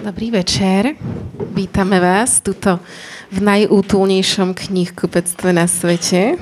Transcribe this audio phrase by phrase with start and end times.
[0.00, 0.96] Dobrý večer.
[1.52, 2.80] Vítame vás tuto
[3.28, 6.40] v najútulnejšom knihkupectve na svete.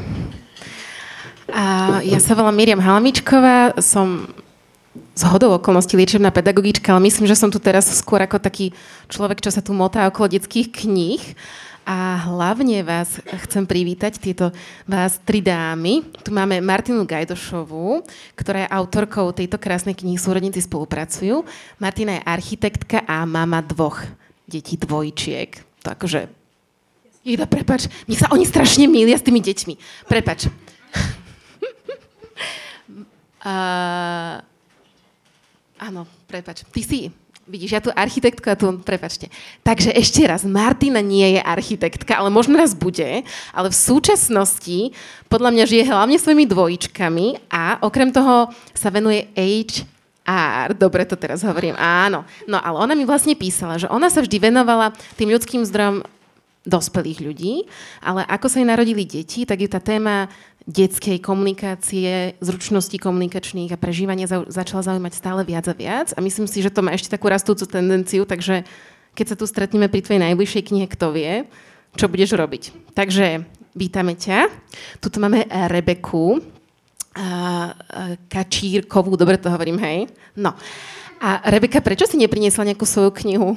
[1.51, 4.31] A ja sa volám Miriam Halamičková, som
[4.95, 8.71] z hodou okolností liečebná pedagogička, ale myslím, že som tu teraz skôr ako taký
[9.11, 11.23] človek, čo sa tu motá okolo detských kníh.
[11.89, 13.17] A hlavne vás
[13.49, 14.53] chcem privítať, tieto
[14.85, 16.05] vás tri dámy.
[16.21, 18.05] Tu máme Martinu Gajdošovú,
[18.37, 21.49] ktorá je autorkou tejto krásnej knihy Súrodníci spolupracujú.
[21.81, 24.05] Martina je architektka a mama dvoch
[24.45, 25.65] detí dvojčiek.
[25.89, 26.29] To akože...
[27.25, 29.75] Jeda, prepač, mne sa oni strašne milia s tými deťmi.
[30.13, 30.45] Prepač.
[33.49, 34.45] uh,
[35.81, 36.69] áno, prepač.
[36.69, 37.09] Ty si
[37.49, 39.33] Vidíš, ja tu architektka, tu, prepačte.
[39.65, 43.25] Takže ešte raz, Martina nie je architektka, ale možno raz bude,
[43.57, 44.93] ale v súčasnosti
[45.33, 50.77] podľa mňa žije hlavne svojimi dvojičkami a okrem toho sa venuje HR.
[50.77, 52.29] Dobre to teraz hovorím, áno.
[52.45, 56.05] No ale ona mi vlastne písala, že ona sa vždy venovala tým ľudským zdrojom
[56.69, 57.65] dospelých ľudí,
[58.05, 60.29] ale ako sa jej narodili deti, tak ju tá téma
[60.69, 66.13] detskej komunikácie, zručnosti komunikačných a prežívania za, začala zaujímať stále viac a viac.
[66.13, 68.69] A myslím si, že to má ešte takú rastúcu tendenciu, takže
[69.17, 71.49] keď sa tu stretneme pri tvojej najbližšej knihe, kto vie,
[71.97, 72.93] čo budeš robiť.
[72.93, 74.53] Takže vítame ťa.
[75.01, 76.45] Tuto máme Rebeku
[78.29, 80.07] Kačírkovú, dobre to hovorím, hej?
[80.37, 80.53] No.
[81.19, 83.57] A Rebeka, prečo si nepriniesla nejakú svoju knihu?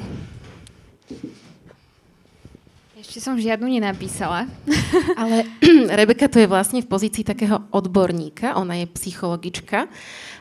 [3.12, 4.48] Ešte som žiadnu nenapísala.
[5.20, 5.44] Ale
[6.00, 9.92] Rebeka to je vlastne v pozícii takého odborníka, ona je psychologička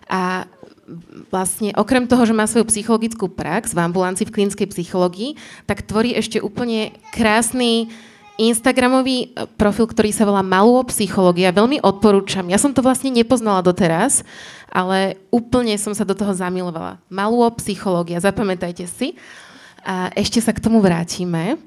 [0.06, 0.46] a
[1.34, 5.34] vlastne okrem toho, že má svoju psychologickú prax v ambulancii v klinickej psychológii,
[5.66, 7.90] tak tvorí ešte úplne krásny
[8.38, 11.50] Instagramový e, profil, ktorý sa volá Malú psychológia.
[11.50, 12.46] Veľmi odporúčam.
[12.46, 14.22] Ja som to vlastne nepoznala doteraz,
[14.70, 17.02] ale úplne som sa do toho zamilovala.
[17.10, 19.18] Malú psychológia, zapamätajte si.
[19.82, 21.58] A ešte sa k tomu vrátime.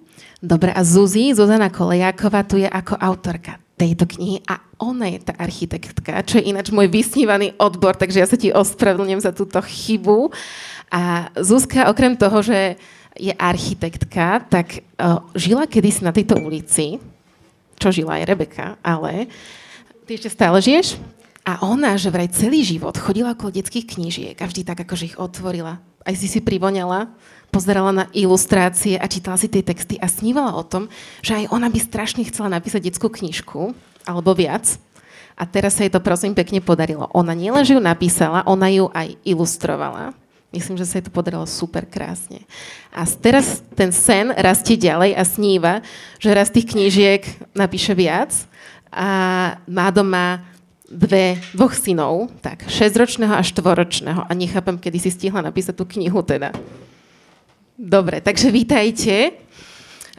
[0.44, 5.34] Dobre, a Zuzi, Zuzana Kolejáková tu je ako autorka tejto knihy a ona je tá
[5.40, 10.36] architektka, čo je ináč môj vysnívaný odbor, takže ja sa ti ospravedlňujem za túto chybu.
[10.92, 12.76] A Zuzka, okrem toho, že
[13.16, 17.00] je architektka, tak uh, žila kedysi na tejto ulici,
[17.80, 19.32] čo žila aj Rebeka, ale
[20.04, 21.00] ty ešte stále žiješ?
[21.48, 25.18] A ona, že vraj celý život chodila okolo detských knížiek a vždy tak akože ich
[25.20, 25.80] otvorila.
[26.04, 27.08] Aj si si privoňala
[27.54, 30.90] pozerala na ilustrácie a čítala si tie texty a snívala o tom,
[31.22, 33.78] že aj ona by strašne chcela napísať detskú knižku,
[34.10, 34.66] alebo viac.
[35.38, 37.14] A teraz sa jej to prosím pekne podarilo.
[37.14, 40.18] Ona nielen, že ju napísala, ona ju aj ilustrovala.
[40.54, 42.46] Myslím, že sa jej to podarilo super krásne.
[42.94, 45.74] A teraz ten sen rastie ďalej a sníva,
[46.22, 47.26] že raz tých knížiek
[47.58, 48.30] napíše viac
[48.94, 49.10] a
[49.66, 50.46] má doma
[50.94, 54.22] dve, dvoch synov, tak, šesťročného a štvoročného.
[54.30, 56.54] A nechápem, kedy si stihla napísať tú knihu teda.
[57.74, 59.34] Dobre, takže vítajte.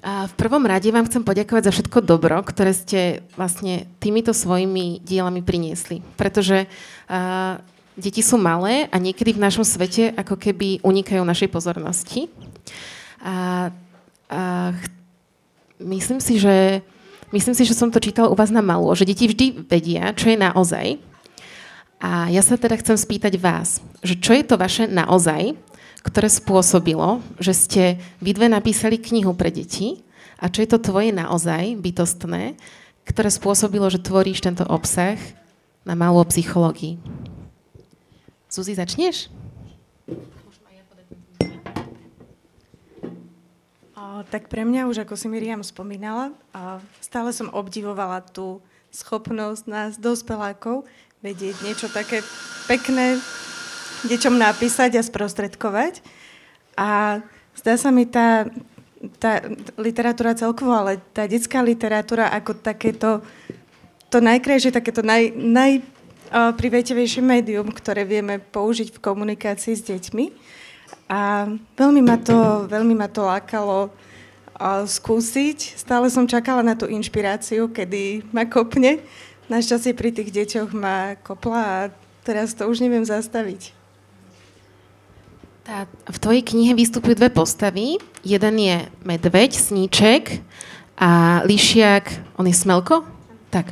[0.04, 5.00] A v prvom rade vám chcem poďakovať za všetko dobro, ktoré ste vlastne týmito svojimi
[5.00, 6.04] dielami priniesli.
[6.20, 7.56] Pretože uh,
[7.96, 12.28] deti sú malé a niekedy v našom svete ako keby unikajú našej pozornosti.
[13.24, 13.72] A,
[14.28, 14.40] a
[15.80, 16.84] myslím si, že
[17.34, 20.30] myslím si, že som to čítala u vás na malú, že deti vždy vedia, čo
[20.30, 20.86] je naozaj.
[21.98, 25.58] A ja sa teda chcem spýtať vás, že čo je to vaše naozaj,
[26.06, 27.82] ktoré spôsobilo, že ste
[28.22, 30.04] vy dve napísali knihu pre deti
[30.38, 32.54] a čo je to tvoje naozaj bytostné,
[33.08, 35.16] ktoré spôsobilo, že tvoríš tento obsah
[35.82, 37.00] na malú psychológii.
[38.52, 39.32] Zuzi, začneš?
[44.30, 46.30] Tak pre mňa už, ako si Miriam spomínala,
[47.02, 48.62] stále som obdivovala tú
[48.94, 50.86] schopnosť nás, dospelákov,
[51.24, 52.22] vedieť niečo také
[52.70, 53.18] pekné,
[54.06, 56.04] deťom napísať a sprostredkovať.
[56.78, 57.18] A
[57.58, 58.46] zdá sa mi tá,
[59.18, 59.40] tá
[59.80, 63.24] literatúra celkovo, ale tá detská literatúra ako takéto,
[64.12, 65.82] to najkrajšie, takéto naj, naj
[67.24, 70.24] médium, ktoré vieme použiť v komunikácii s deťmi.
[71.14, 71.46] A
[71.78, 73.94] veľmi ma to, veľmi ma to lákalo
[74.82, 75.78] skúsiť.
[75.78, 78.98] Stále som čakala na tú inšpiráciu, kedy ma kopne.
[79.46, 81.78] Našťastie pri tých deťoch ma kopla a
[82.26, 83.70] teraz to už neviem zastaviť.
[85.62, 88.02] Tá, v tvojej knihe vystupujú dve postavy.
[88.26, 90.42] Jeden je medveď, sníček
[90.98, 93.06] a lišiak, on je smelko?
[93.54, 93.70] Tak.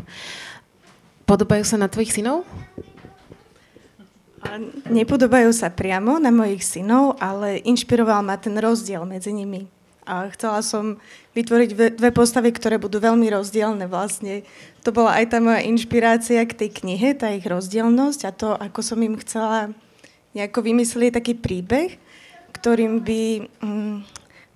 [1.26, 2.46] Podobajú sa na tvojich synov?
[4.90, 9.70] Nepodobajú sa priamo na mojich synov, ale inšpiroval ma ten rozdiel medzi nimi.
[10.02, 10.98] A chcela som
[11.38, 14.42] vytvoriť dve postavy, ktoré budú veľmi rozdielne vlastne.
[14.82, 18.82] To bola aj tá moja inšpirácia k tej knihe, tá ich rozdielnosť a to, ako
[18.82, 19.70] som im chcela
[20.34, 22.02] nejako vymysleli taký príbeh,
[22.50, 23.22] ktorým by,
[23.62, 23.96] mm,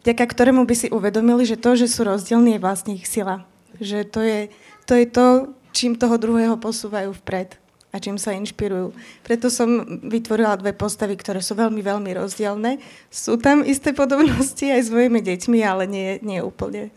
[0.02, 3.46] vďaka ktorému by si uvedomili, že to, že sú rozdielní, je vlastne ich sila.
[3.78, 4.40] Že to je
[4.86, 5.26] to, je to
[5.70, 7.65] čím toho druhého posúvajú vpred
[7.96, 8.92] a čím sa inšpirujú.
[9.24, 12.76] Preto som vytvorila dve postavy, ktoré sú veľmi, veľmi rozdielne.
[13.08, 16.92] Sú tam isté podobnosti aj s svojimi deťmi, ale nie, nie úplne.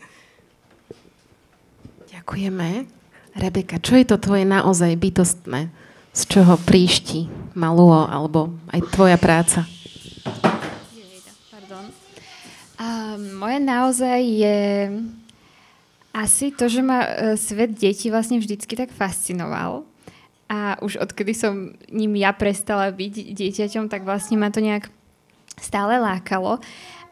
[2.12, 2.84] Ďakujeme.
[3.32, 5.72] Rebeka, čo je to tvoje naozaj bytostné?
[6.12, 9.64] Z čoho príšti maluo alebo aj tvoja práca?
[13.40, 14.58] moje naozaj je
[16.10, 19.86] asi to, že ma e, svet detí vlastne vždycky tak fascinoval.
[20.50, 24.90] A už odkedy som ním ja prestala byť dieťaťom, tak vlastne ma to nejak
[25.54, 26.58] stále lákalo.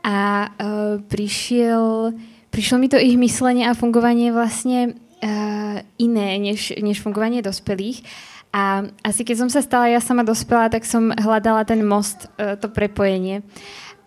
[0.02, 2.18] A uh, prišiel,
[2.50, 8.02] prišlo mi to ich myslenie a fungovanie vlastne uh, iné, než, než fungovanie dospelých.
[8.50, 12.58] A asi keď som sa stala ja sama dospelá, tak som hľadala ten most, uh,
[12.58, 13.46] to prepojenie.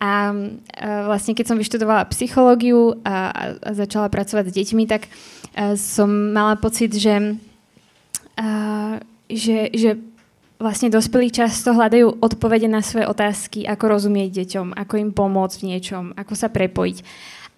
[0.01, 0.33] A
[1.05, 5.05] vlastne keď som vyštudovala psychológiu a, a začala pracovať s deťmi, tak
[5.77, 7.37] som mala pocit, že,
[9.35, 9.89] že, že
[10.61, 15.67] vlastne dospelí často hľadajú odpovede na svoje otázky, ako rozumieť deťom, ako im pomôcť v
[15.75, 16.97] niečom, ako sa prepojiť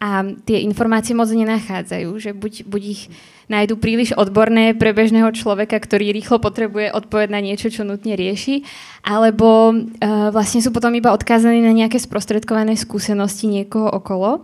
[0.04, 3.02] a tie informácie moc nenachádzajú, že buď, buď ich
[3.48, 8.68] nájdu príliš odborné pre bežného človeka, ktorý rýchlo potrebuje odpoveď na niečo, čo nutne rieši,
[9.00, 14.44] alebo uh, vlastne sú potom iba odkázaní na nejaké sprostredkované skúsenosti niekoho okolo.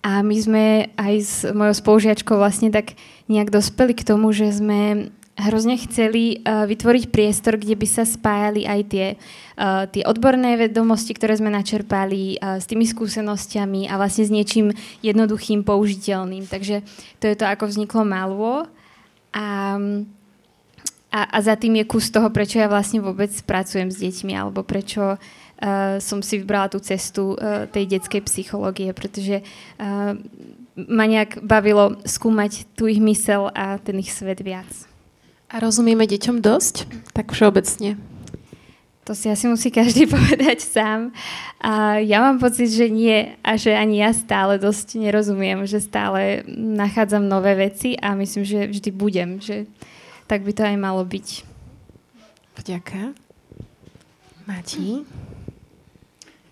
[0.00, 0.64] A my sme
[0.96, 2.96] aj s mojou spolužiačkou vlastne tak
[3.26, 5.10] nejak dospeli k tomu, že sme
[5.40, 11.16] hrozne chceli uh, vytvoriť priestor, kde by sa spájali aj tie, uh, tie odborné vedomosti,
[11.16, 16.44] ktoré sme načerpali uh, s tými skúsenostiami a vlastne s niečím jednoduchým, použiteľným.
[16.44, 16.84] Takže
[17.18, 18.68] to je to, ako vzniklo Malvo.
[19.32, 19.46] A,
[21.08, 24.60] a, a za tým je kus toho, prečo ja vlastne vôbec pracujem s deťmi, alebo
[24.60, 30.12] prečo uh, som si vybrala tú cestu uh, tej detskej psychológie, pretože uh,
[30.74, 34.89] ma nejak bavilo skúmať tú ich mysel a ten ich svet viac.
[35.50, 36.86] A rozumieme deťom dosť?
[37.10, 37.98] Tak všeobecne.
[39.02, 41.10] To si asi musí každý povedať sám.
[41.58, 46.46] A ja mám pocit, že nie a že ani ja stále dosť nerozumiem, že stále
[46.54, 49.66] nachádzam nové veci a myslím, že vždy budem, že
[50.30, 51.42] tak by to aj malo byť.
[52.54, 53.10] Vďaka.
[54.46, 55.02] Mati?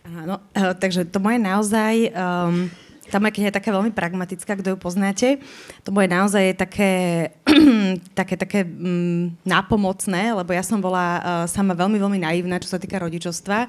[0.03, 1.95] Áno, eh, takže to moje naozaj...
[2.11, 2.75] Um,
[3.09, 5.41] tá moja kniha je taká veľmi pragmatická, kto ju poznáte.
[5.85, 6.93] To moje naozaj je také,
[8.21, 12.79] také, také mm, nápomocné, lebo ja som bola uh, sama veľmi, veľmi naivná, čo sa
[12.79, 13.67] týka rodičovstva.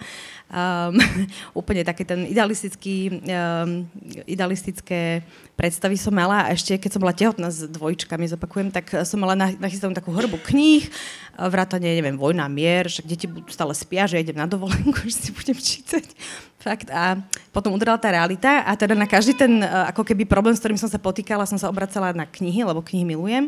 [0.51, 0.99] Um,
[1.59, 3.87] úplne taký ten idealistický, um,
[4.27, 5.23] idealistické
[5.59, 9.35] predstavy som mala a ešte keď som bola tehotná s dvojčkami, zopakujem, tak som mala
[9.35, 10.87] nachystanú takú hrbu kníh,
[11.35, 15.55] vrátane, neviem, Vojna, mier, však deti stále spia, že idem na dovolenku, že si budem
[15.55, 16.03] čítať.
[16.59, 16.91] Fakt.
[16.91, 17.15] A
[17.55, 20.91] potom udrela tá realita a teda na každý ten ako keby problém, s ktorým som
[20.91, 23.47] sa potýkala, som sa obracala na knihy, lebo knihy milujem.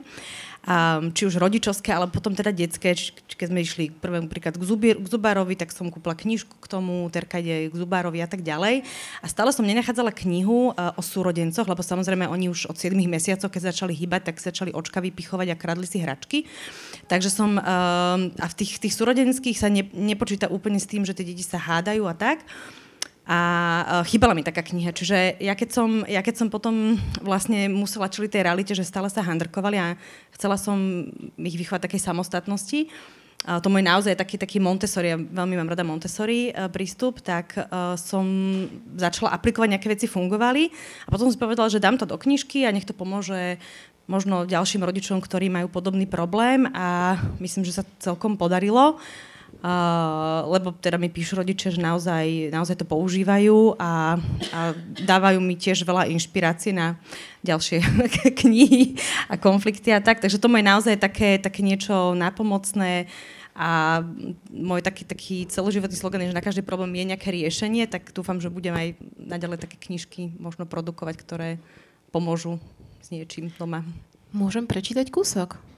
[0.61, 2.93] Um, či už rodičovské, ale potom teda detské.
[2.93, 6.69] Či, keď sme išli prvému príklad k, zubier, k Zubárovi, tak som kúpila knižku k
[6.69, 8.85] tomu, Terka ide k Zubárovi a tak ďalej.
[9.19, 13.49] A stále som nenachádzala knihu uh, o súrodencoch, lebo samozrejme oni už od 7 mesiacov,
[13.49, 16.45] keď začali hýbať, tak začali očka vypichovať a kradli si hračky.
[17.09, 21.17] Takže som, uh, a v tých, tých súrodenských sa ne, nepočíta úplne s tým, že
[21.17, 22.45] tie deti sa hádajú a tak.
[23.29, 23.39] A
[23.85, 24.97] uh, chýbala mi taká kniha.
[24.97, 29.13] Čiže ja keď, som, ja keď som potom vlastne musela čeliť tej realite, že stále
[29.13, 29.93] sa handrkovali a
[30.33, 31.05] chcela som
[31.37, 32.89] ich vychovať takej samostatnosti,
[33.41, 37.57] a to môj naozaj taký, taký Montessori, ja veľmi mám rada Montessori uh, prístup, tak
[37.57, 38.25] uh, som
[38.93, 40.69] začala aplikovať, nejaké veci fungovali
[41.05, 43.57] a potom som si povedala, že dám to do knižky a nech to pomôže
[44.09, 49.01] možno ďalším rodičom, ktorí majú podobný problém a myslím, že sa celkom podarilo.
[50.49, 54.17] Lebo teda mi píšu rodičia, že naozaj, naozaj to používajú a,
[54.49, 54.59] a
[55.05, 56.97] dávajú mi tiež veľa inšpirácie na
[57.45, 57.85] ďalšie
[58.41, 58.97] knihy
[59.29, 60.17] a konflikty a tak.
[60.17, 63.05] Takže to je naozaj také, také niečo nápomocné
[63.53, 64.01] a
[64.49, 68.41] môj taký, taký celoživotný slogan je, že na každý problém je nejaké riešenie, tak dúfam,
[68.41, 68.87] že budem aj
[69.19, 71.49] naďalej také knižky možno produkovať, ktoré
[72.09, 72.57] pomôžu
[73.03, 73.85] s niečím doma.
[74.31, 75.70] Môžem prečítať kúsok?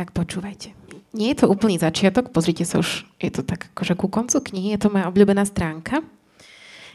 [0.00, 0.72] Tak počúvajte.
[1.12, 4.72] Nie je to úplný začiatok, pozrite sa už, je to tak akože ku koncu knihy,
[4.72, 6.00] je to moja obľúbená stránka.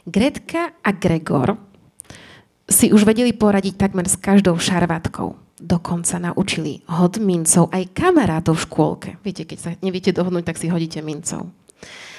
[0.09, 1.53] Gretka a Gregor
[2.65, 5.37] si už vedeli poradiť takmer s každou šarvátkou.
[5.61, 9.09] Dokonca naučili hod mincov aj kamarátov v škôlke.
[9.21, 11.53] Viete, keď sa neviete dohodnúť, tak si hodíte mincov.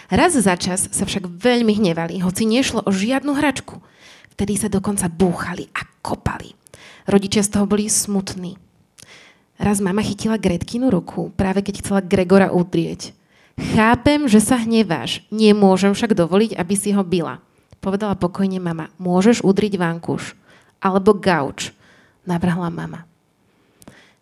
[0.07, 3.83] Raz za čas sa však veľmi hnevali, hoci nešlo o žiadnu hračku.
[4.39, 6.55] Vtedy sa dokonca búchali a kopali.
[7.11, 8.66] Rodičia z toho boli smutní.
[9.57, 13.17] Raz mama chytila Gretkinu ruku, práve keď chcela Gregora udrieť.
[13.57, 17.41] Chápem, že sa hneváš, nemôžem však dovoliť, aby si ho bila.
[17.81, 20.35] povedala pokojne mama, môžeš udriť vankúš.
[20.83, 21.71] Alebo gauč,
[22.27, 23.07] navrhla mama.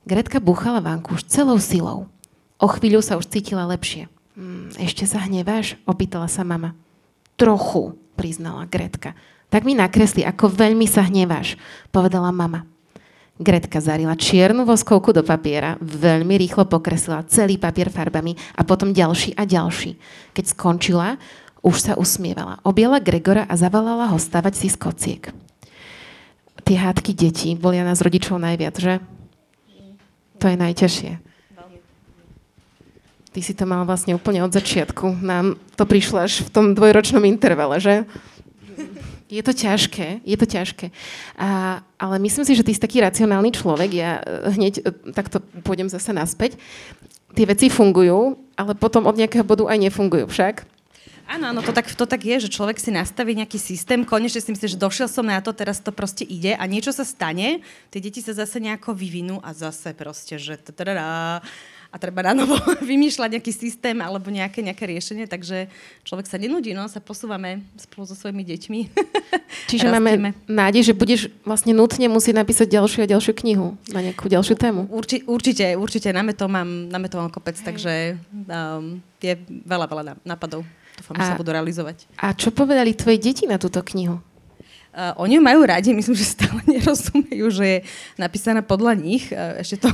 [0.04, 2.06] Gretka buchala vankúš celou silou.
[2.60, 4.06] O chvíľu sa už cítila lepšie.
[4.36, 5.80] Hm, ešte sa hneváš?
[5.88, 6.76] Opýtala sa mama.
[7.40, 9.16] Trochu, priznala Gretka.
[9.48, 11.56] Tak mi nakresli, ako veľmi sa hneváš,
[11.88, 12.68] povedala mama.
[13.34, 19.34] Gretka zarila čiernu voskovku do papiera, veľmi rýchlo pokreslila celý papier farbami a potom ďalší
[19.34, 19.98] a ďalší.
[20.30, 21.18] Keď skončila,
[21.58, 22.62] už sa usmievala.
[22.62, 25.34] Objela Gregora a zavolala ho stavať si z kociek.
[26.62, 29.02] Tie hádky detí bolia nás rodičov najviac, že?
[30.38, 31.12] To je najťažšie.
[33.34, 35.18] Ty si to mal vlastne úplne od začiatku.
[35.18, 38.06] Nám to prišlo až v tom dvojročnom intervale, že?
[39.32, 40.86] Je to ťažké, je to ťažké.
[41.40, 43.90] A, ale myslím si, že ty si taký racionálny človek.
[43.96, 44.82] Ja e, hneď e,
[45.16, 46.60] takto pôjdem zase naspäť.
[47.32, 50.68] Tie veci fungujú, ale potom od nejakého bodu aj nefungujú však.
[51.24, 54.52] Áno, áno, to tak, to tak je, že človek si nastaví nejaký systém, konečne si
[54.52, 58.00] myslí, že došiel som na to, teraz to proste ide a niečo sa stane, tie
[58.04, 61.40] deti sa zase nejako vyvinú a zase proste, že tadadá,
[61.94, 62.58] a treba na novo
[62.90, 65.70] vymýšľať nejaký systém alebo nejaké, nejaké riešenie, takže
[66.02, 68.80] človek sa nenudí, no, sa posúvame spolu so svojimi deťmi.
[69.70, 74.26] Čiže máme nádej, že budeš vlastne nutne musieť napísať ďalšiu a ďalšiu knihu na nejakú
[74.26, 74.90] ďalšiu tému.
[74.90, 77.62] Urči, určite, určite, máme to mám, máme to mám kopec, Hej.
[77.62, 77.92] takže
[78.34, 80.66] um, je veľa, veľa nápadov.
[80.98, 82.10] Dúfam, že sa budú realizovať.
[82.18, 84.18] A čo povedali tvoje deti na túto knihu?
[84.94, 87.78] Uh, oni ju majú radi, myslím, že stále nerozumejú, že je
[88.18, 89.30] napísaná podľa nich.
[89.30, 89.90] Uh, ešte to,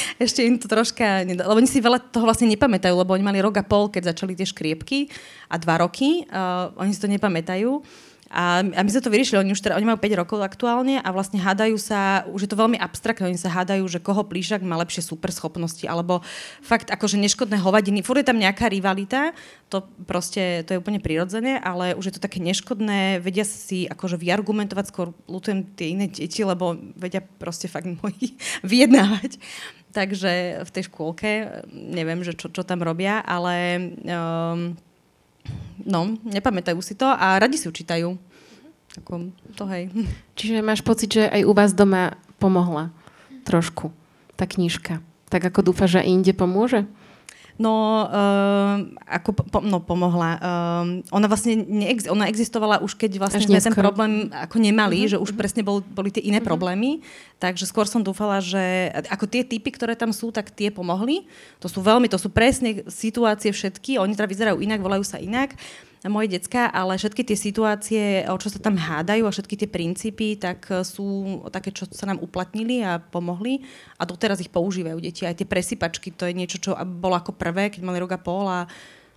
[0.24, 1.24] ešte im to troška...
[1.26, 4.38] Lebo oni si veľa toho vlastne nepamätajú, lebo oni mali rok a pol, keď začali
[4.38, 5.10] tie škriepky
[5.50, 6.26] a dva roky.
[6.28, 7.82] Uh, oni si to nepamätajú.
[8.28, 11.08] A, a my sme to vyriešili, oni už teda, oni majú 5 rokov aktuálne a
[11.16, 14.76] vlastne hádajú sa, už je to veľmi abstraktné, oni sa hádajú, že koho plíšak má
[14.84, 16.20] lepšie super schopnosti, alebo
[16.60, 19.32] fakt akože neškodné hovadiny, furt je tam nejaká rivalita,
[19.72, 24.20] to proste, to je úplne prirodzené, ale už je to také neškodné, vedia si akože
[24.20, 29.40] vyargumentovať, skôr lutujem tie iné deti, lebo vedia proste fakt moji vyjednávať.
[29.88, 34.76] Takže v tej škôlke, neviem, že čo, čo tam robia, ale um,
[35.80, 38.12] no, nepamätajú si to a radi si učítajú.
[38.98, 39.88] Tako, to hej.
[40.36, 42.92] Čiže máš pocit, že aj u vás doma pomohla
[43.48, 43.92] trošku
[44.36, 45.00] tá knižka.
[45.28, 46.84] Tak ako dúfa, že inde pomôže?
[47.58, 50.38] No, uh, ako po, no, pomohla.
[50.38, 55.10] Uh, ona vlastne neex, ona existovala už keď vlastne sme ten problém ako nemali, uh-huh,
[55.10, 55.42] že už uh-huh.
[55.42, 56.54] presne bol, boli tie iné uh-huh.
[56.54, 57.02] problémy.
[57.42, 61.26] Takže skôr som dúfala, že ako tie typy, ktoré tam sú, tak tie pomohli.
[61.58, 63.98] To sú veľmi, to sú presne situácie všetky.
[63.98, 65.58] Oni teda vyzerajú inak, volajú sa inak
[66.06, 70.38] moje decka, ale všetky tie situácie, o čo sa tam hádajú a všetky tie princípy,
[70.38, 73.66] tak e, sú také, čo sa nám uplatnili a pomohli
[73.98, 75.26] a doteraz ich používajú deti.
[75.26, 78.46] Aj tie presypačky, to je niečo, čo bolo ako prvé, keď mali rok a pol
[78.46, 78.70] a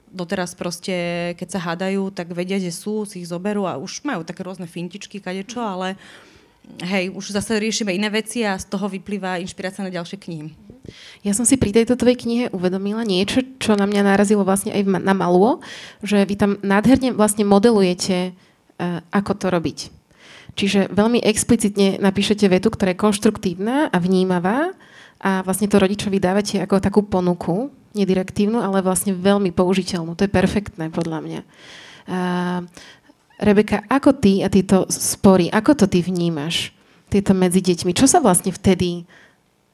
[0.10, 4.26] doteraz proste, keď sa hádajú, tak vedia, že sú, si ich zoberú a už majú
[4.26, 5.96] také rôzne fintičky, kadečo, ale
[6.82, 10.71] hej, už zase riešime iné veci a z toho vyplýva inšpirácia na ďalšie knihy.
[11.22, 14.82] Ja som si pri tejto tvojej knihe uvedomila niečo, čo na mňa narazilo vlastne aj
[15.02, 15.62] na Maluo,
[16.02, 19.80] že vy tam nádherne vlastne modelujete, uh, ako to robiť.
[20.58, 24.76] Čiže veľmi explicitne napíšete vetu, ktorá je konštruktívna a vnímavá
[25.22, 30.18] a vlastne to rodičovi dávate ako takú ponuku, nedirektívnu, ale vlastne veľmi použiteľnú.
[30.18, 31.42] To je perfektné podľa mňa.
[32.10, 32.60] Uh,
[33.42, 36.78] Rebeka, ako ty a tieto spory, ako to ty vnímaš,
[37.10, 37.92] tieto medzi deťmi?
[37.98, 39.10] Čo sa vlastne vtedy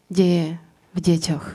[0.07, 0.55] deje?
[0.97, 1.45] V deťoch?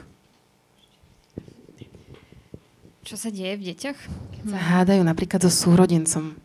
[3.02, 3.98] Čo sa deje v deťoch?
[4.38, 6.38] Keď sa hádajú napríklad so súrodencom.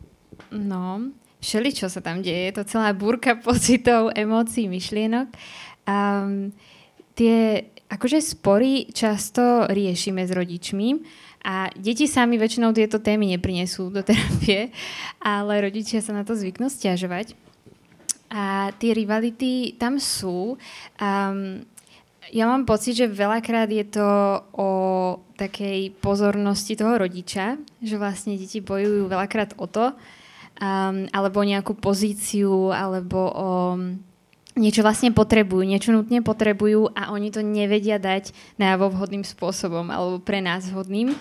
[0.50, 2.50] No, všeli, čo sa tam deje.
[2.50, 5.30] Je to celá búrka pocitov, emócií, myšlienok.
[5.86, 6.50] Um,
[7.14, 11.00] tie akože spory často riešime s rodičmi
[11.46, 14.74] a deti sami väčšinou tieto témy neprinesú do terapie,
[15.22, 17.38] ale rodičia sa na to zvyknú stiažovať.
[18.28, 20.60] A tie rivality tam sú.
[21.00, 21.64] Um,
[22.32, 24.08] ja mám pocit, že veľakrát je to
[24.54, 24.70] o
[25.38, 31.72] takej pozornosti toho rodiča, že vlastne deti bojujú veľakrát o to, um, alebo o nejakú
[31.78, 33.50] pozíciu, alebo o
[34.58, 40.18] niečo vlastne potrebujú, niečo nutne potrebujú a oni to nevedia dať najavo vhodným spôsobom alebo
[40.18, 41.14] pre nás vhodným.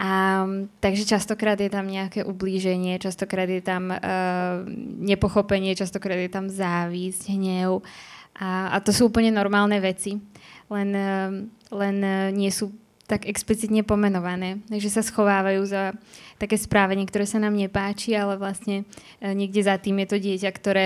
[0.00, 0.48] A,
[0.80, 4.00] takže častokrát je tam nejaké ublíženie, častokrát je tam uh,
[4.96, 7.84] nepochopenie, častokrát je tam závisť, hnev.
[8.40, 10.16] A, a to sú úplne normálne veci,
[10.72, 11.28] len, eh,
[11.76, 12.72] len eh, nie sú
[13.04, 14.62] tak explicitne pomenované.
[14.70, 15.90] Takže sa schovávajú za
[16.38, 18.88] také správanie, ktoré sa nám nepáči, ale vlastne
[19.20, 20.84] eh, niekde za tým je to dieťa, ktoré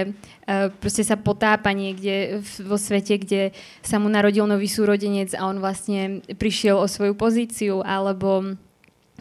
[0.82, 3.54] proste sa potápa niekde vo svete, kde
[3.87, 8.58] sa mu narodil nový súrodenec a on vlastne prišiel o svoju pozíciu, alebo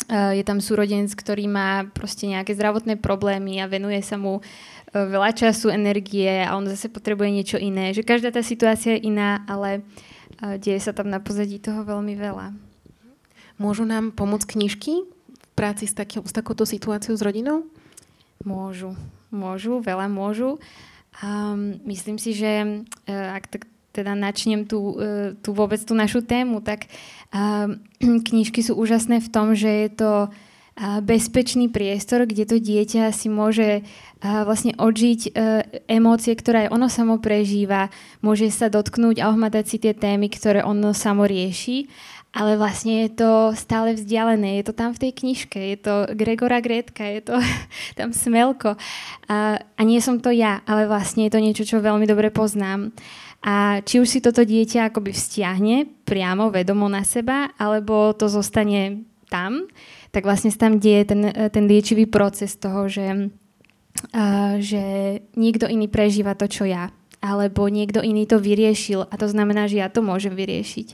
[0.10, 4.42] je tam súrodenec, ktorý má proste nejaké zdravotné problémy a venuje sa mu
[4.94, 7.92] veľa času, energie a on zase potrebuje niečo iné.
[7.92, 9.82] Že každá tá situácia je iná, ale
[10.62, 12.54] deje sa tam na pozadí toho veľmi veľa.
[13.62, 17.70] Môžu nám pomôcť knižky v práci s, taký, s takouto situáciou s rodinou?
[18.42, 18.98] Môžu,
[19.30, 20.58] môžu, veľa môžu.
[21.22, 26.26] Um, myslím si, že uh, ak tak teda načnem tú, uh, tú vôbec tú našu
[26.26, 26.90] tému, tak
[27.30, 27.70] uh,
[28.34, 30.12] knižky sú úžasné v tom, že je to
[30.80, 33.86] bezpečný priestor, kde to dieťa si môže
[34.24, 35.32] vlastne odžiť e,
[35.86, 37.92] emócie, ktoré ono samo prežíva,
[38.24, 41.92] môže sa dotknúť a ohmatať si tie témy, ktoré ono samo rieši,
[42.34, 46.64] ale vlastne je to stále vzdialené, je to tam v tej knižke, je to Gregora
[46.64, 47.36] Gretka, je to
[48.00, 48.80] tam Smelko.
[49.30, 52.90] A, a nie som to ja, ale vlastne je to niečo, čo veľmi dobre poznám.
[53.44, 59.04] A či už si toto dieťa akoby vzťahne priamo, vedomo na seba, alebo to zostane
[59.34, 59.66] tam,
[60.14, 63.34] tak vlastne sa tam deje ten, ten liečivý proces toho, že,
[64.14, 64.84] uh, že
[65.34, 66.94] niekto iný prežíva to, čo ja.
[67.18, 70.94] Alebo niekto iný to vyriešil a to znamená, že ja to môžem vyriešiť.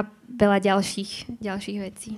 [0.00, 2.16] A veľa ďalších, ďalších vecí.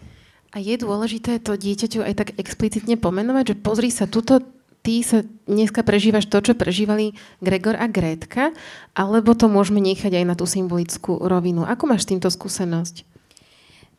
[0.55, 4.41] A je dôležité to dieťaťu aj tak explicitne pomenovať, že pozri sa, tuto
[4.81, 7.13] ty sa dneska prežívaš to, čo prežívali
[7.45, 8.57] Gregor a Grétka,
[8.97, 11.69] alebo to môžeme nechať aj na tú symbolickú rovinu.
[11.69, 13.05] Ako máš s týmto skúsenosť?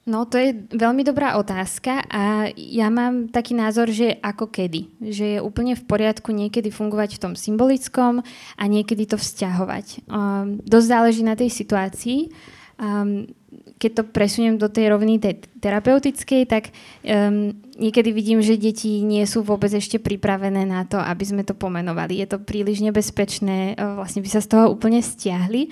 [0.07, 4.89] No to je veľmi dobrá otázka a ja mám taký názor, že ako kedy.
[5.03, 8.25] Že je úplne v poriadku niekedy fungovať v tom symbolickom
[8.57, 10.09] a niekedy to vzťahovať.
[10.09, 12.31] Um, dosť záleží na tej situácii.
[12.79, 13.29] Um,
[13.75, 16.71] keď to presuniem do tej roviny tej terapeutickej, tak
[17.05, 21.53] um, niekedy vidím, že deti nie sú vôbec ešte pripravené na to, aby sme to
[21.53, 22.17] pomenovali.
[22.17, 25.69] Je to príliš nebezpečné, vlastne by sa z toho úplne stiahli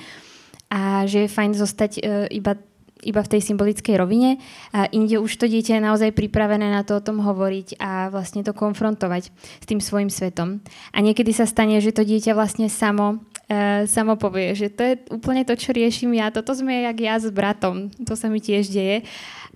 [0.68, 2.60] a že je fajn zostať uh, iba
[3.04, 4.42] iba v tej symbolickej rovine.
[4.74, 8.42] A inde už to dieťa je naozaj pripravené na to o tom hovoriť a vlastne
[8.42, 10.64] to konfrontovať s tým svojim svetom.
[10.96, 14.94] A niekedy sa stane, že to dieťa vlastne samo, uh, samo povie, že to je
[15.14, 16.34] úplne to, čo riešim ja.
[16.34, 17.94] Toto sme jak ja s bratom.
[18.08, 19.06] To sa mi tiež deje.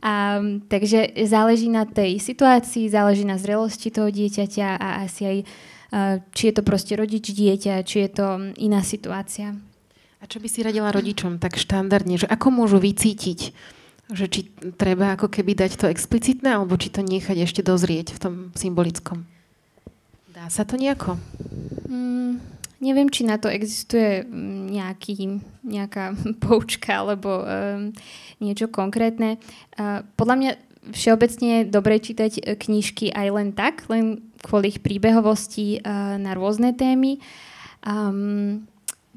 [0.01, 6.17] A, takže záleží na tej situácii, záleží na zrelosti toho dieťaťa a asi aj uh,
[6.33, 9.70] či je to proste rodič dieťa, či je to iná situácia.
[10.21, 13.39] A čo by si radila rodičom tak štandardne, že ako môžu vycítiť,
[14.13, 18.21] že či treba ako keby dať to explicitné, alebo či to nechať ešte dozrieť v
[18.21, 19.25] tom symbolickom?
[20.29, 21.17] Dá sa to nejako?
[21.89, 22.37] Mm,
[22.85, 27.89] neviem, či na to existuje mm, nejaký, nejaká poučka alebo um,
[28.37, 29.41] niečo konkrétne.
[29.73, 34.81] Uh, podľa mňa všeobecne je dobre čítať e, knižky aj len tak, len kvôli ich
[34.81, 37.21] príbehovosti uh, na rôzne témy.
[37.85, 38.65] Um,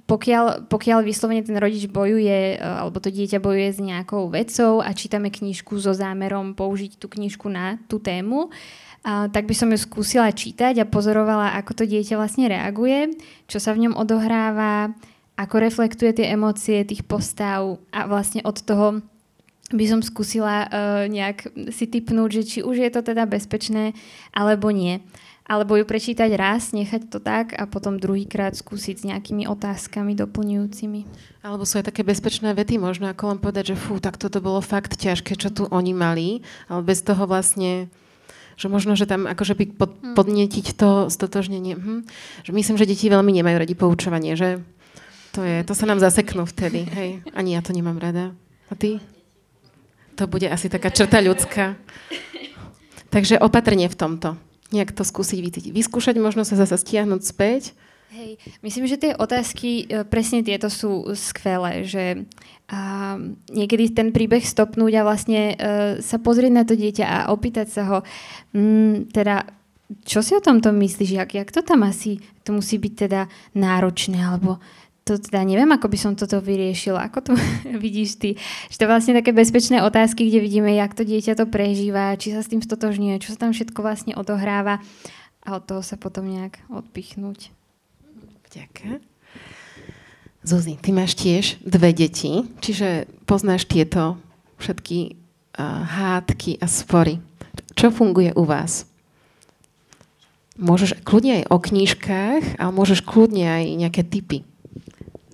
[0.05, 4.93] pokiaľ, pokiaľ vyslovene ten rodič bojuje, e, alebo to dieťa bojuje s nejakou vecou a
[4.93, 8.53] čítame knižku so zámerom použiť tú knižku na tú tému,
[9.05, 13.17] a, tak by som ju skúsila čítať a pozorovala, ako to dieťa vlastne reaguje,
[13.49, 14.93] čo sa v ňom odohráva,
[15.41, 19.01] ako reflektuje tie emócie tých postav a vlastne od toho
[19.73, 23.97] by som skúsila uh, nejak si typnúť, že či už je to teda bezpečné
[24.31, 25.03] alebo nie
[25.45, 31.01] alebo ju prečítať raz, nechať to tak a potom druhýkrát skúsiť s nejakými otázkami doplňujúcimi.
[31.45, 34.65] Alebo sú aj také bezpečné vety, možno ako len povedať, že fú, tak toto bolo
[34.65, 36.41] fakt ťažké, čo tu oni mali,
[36.73, 37.93] ale bez toho vlastne
[38.55, 40.15] že možno, že tam akože by pod, hm.
[40.15, 41.75] podnetiť to stotožnenie.
[41.75, 42.07] Hm.
[42.47, 44.63] Že myslím, že deti veľmi nemajú radi poučovanie, že
[45.35, 46.87] to, je, to sa nám zaseknú vtedy.
[46.87, 47.11] Hej.
[47.35, 48.31] Ani ja to nemám rada.
[48.71, 49.03] A ty?
[50.15, 51.75] To bude asi taká črta ľudská.
[53.11, 54.39] Takže opatrne v tomto
[54.73, 55.73] nejak to skúsiť vycítiť.
[55.75, 57.77] Vyskúšať, možno sa zase stiahnuť späť.
[58.15, 62.31] Hej, myslím, že tie otázky, e, presne tieto sú skvelé, že
[62.65, 63.15] a
[63.53, 67.83] niekedy ten príbeh stopnúť a vlastne uh, sa pozrieť na to dieťa a opýtať sa
[67.85, 67.99] ho,
[68.57, 69.45] mm, teda,
[70.09, 74.17] čo si o tomto myslíš, jak, jak to tam asi, to musí byť teda náročné,
[74.17, 74.65] alebo
[75.05, 77.13] to teda neviem, ako by som toto vyriešila.
[77.13, 77.33] Ako to
[77.85, 78.31] vidíš ty?
[78.73, 82.41] Že to vlastne také bezpečné otázky, kde vidíme, jak to dieťa to prežíva, či sa
[82.41, 84.81] s tým stotožňuje, čo sa tam všetko vlastne odohráva
[85.45, 87.53] a od toho sa potom nejak odpichnúť.
[88.57, 89.05] Ďakujem.
[90.45, 94.21] Zuzi, ty máš tiež dve deti, čiže poznáš tieto
[94.61, 95.17] všetky
[95.57, 97.21] uh, hádky a spory.
[97.77, 98.89] Čo funguje u vás?
[100.55, 104.47] Môžeš kľudne aj o knížkach, ale môžeš kľudne aj nejaké typy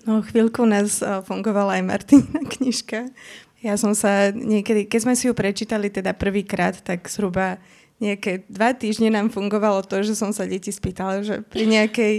[0.09, 3.13] No chvíľku nás uh, fungovala aj Martina knižka.
[3.61, 7.61] Ja som sa niekedy, keď sme si ju prečítali teda prvýkrát, tak zhruba
[8.01, 12.15] nejaké dva týždne nám fungovalo to, že som sa deti spýtala, že pri nejakej,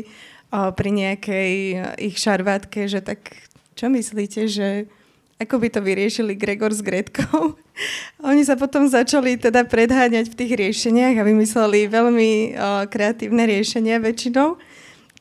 [0.53, 3.33] uh, pri nejakej uh, ich šarvátke, že tak
[3.73, 4.85] čo myslíte, že
[5.41, 7.57] ako by to vyriešili Gregor s Gretkou.
[8.29, 12.39] Oni sa potom začali teda predháňať v tých riešeniach a vymysleli veľmi o,
[12.85, 14.61] kreatívne riešenia väčšinou.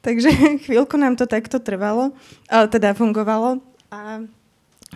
[0.01, 0.31] Takže
[0.65, 2.13] chvíľku nám to takto trvalo,
[2.49, 3.61] o, teda fungovalo.
[3.91, 4.25] A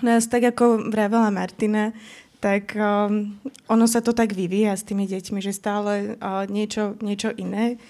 [0.02, 1.94] nás tak ako vravela Martina,
[2.42, 3.40] tak um,
[3.72, 7.80] ono sa to tak vyvíja s tými deťmi, že stále uh, niečo, niečo iné.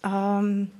[0.00, 0.72] Um,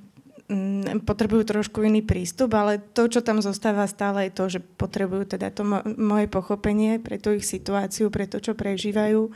[1.05, 5.49] potrebujú trošku iný prístup, ale to, čo tam zostáva stále, je to, že potrebujú teda
[5.53, 9.31] to mo- moje pochopenie pre tú ich situáciu, pre to, čo prežívajú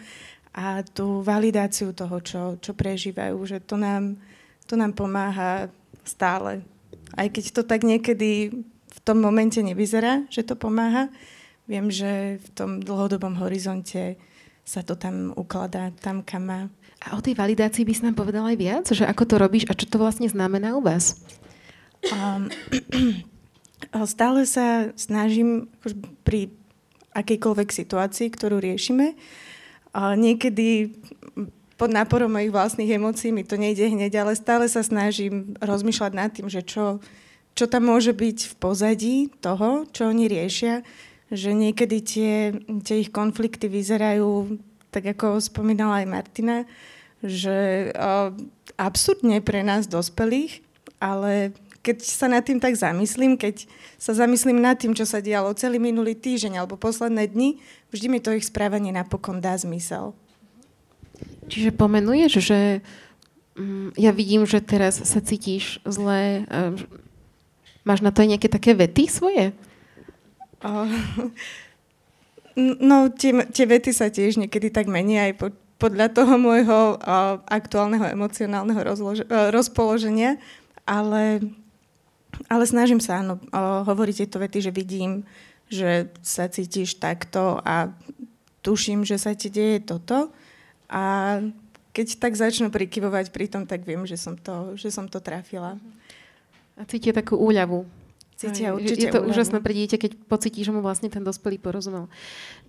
[0.58, 4.18] a tú validáciu toho, čo, čo prežívajú, že to nám,
[4.66, 5.70] to nám pomáha
[6.08, 6.64] stále.
[7.14, 8.52] Aj keď to tak niekedy
[8.88, 11.12] v tom momente nevyzerá, že to pomáha,
[11.68, 14.16] viem, že v tom dlhodobom horizonte
[14.68, 16.62] sa to tam ukladá, tam, kam má.
[17.08, 18.86] A o tej validácii by si nám povedala aj viac?
[18.90, 21.20] Že ako to robíš a čo to vlastne znamená u vás?
[22.12, 22.52] Um,
[24.12, 25.72] stále sa snažím
[26.28, 26.52] pri
[27.16, 29.18] akejkoľvek situácii, ktorú riešime.
[29.98, 30.94] Niekedy
[31.78, 36.30] pod náporom mojich vlastných emócií mi to nejde hneď, ale stále sa snažím rozmýšľať nad
[36.34, 37.00] tým, že čo,
[37.54, 40.82] čo tam môže byť v pozadí toho, čo oni riešia
[41.32, 42.36] že niekedy tie,
[42.84, 44.56] tie ich konflikty vyzerajú,
[44.92, 46.58] tak ako spomínala aj Martina,
[47.20, 48.32] že uh,
[48.80, 50.64] absurdne pre nás dospelých,
[51.04, 51.52] ale
[51.84, 53.68] keď sa nad tým tak zamyslím, keď
[54.00, 57.60] sa zamyslím nad tým, čo sa dialo celý minulý týždeň alebo posledné dni,
[57.92, 60.16] vždy mi to ich správanie napokon dá zmysel.
[61.48, 62.60] Čiže pomenuješ, že
[63.56, 66.44] um, ja vidím, že teraz sa cítiš zle.
[66.52, 66.76] Um,
[67.88, 69.56] máš na to aj nejaké také vety svoje?
[72.58, 77.40] no, tie, tie vety sa tiež niekedy tak menia aj po, podľa toho môjho uh,
[77.46, 80.42] aktuálneho emocionálneho rozlož, uh, rozpoloženia,
[80.84, 81.40] ale,
[82.50, 85.24] ale snažím sa áno, uh, hovoriť tieto vety, že vidím,
[85.70, 87.94] že sa cítiš takto a
[88.66, 90.34] tuším, že sa ti deje toto
[90.88, 91.04] a
[91.92, 95.82] keď tak začnú prikyvovať pri tom, tak viem, že som to, že som to trafila.
[96.78, 97.90] A cíti takú úľavu
[98.38, 102.06] Cítia určite Je to úžasné pre dieťa, keď pocíti, že mu vlastne ten dospelý porozumel.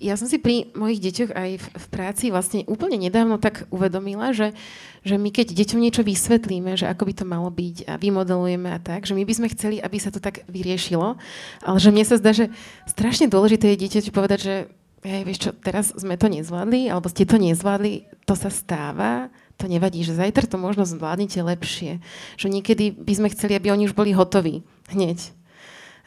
[0.00, 4.32] Ja som si pri mojich deťoch aj v, v práci vlastne úplne nedávno tak uvedomila,
[4.32, 4.56] že,
[5.04, 8.80] že my keď deťom niečo vysvetlíme, že ako by to malo byť a vymodelujeme a
[8.80, 11.20] tak, že my by sme chceli, aby sa to tak vyriešilo,
[11.60, 12.48] ale že mne sa zdá, že
[12.88, 14.54] strašne dôležité je dieťaťu povedať, že
[15.02, 19.66] hej, vieš čo, teraz sme to nezvládli, alebo ste to nezvládli, to sa stáva, to
[19.66, 21.98] nevadí, že zajtra to možno zvládnete lepšie.
[22.38, 24.62] Že niekedy by sme chceli, aby oni už boli hotoví
[24.94, 25.34] hneď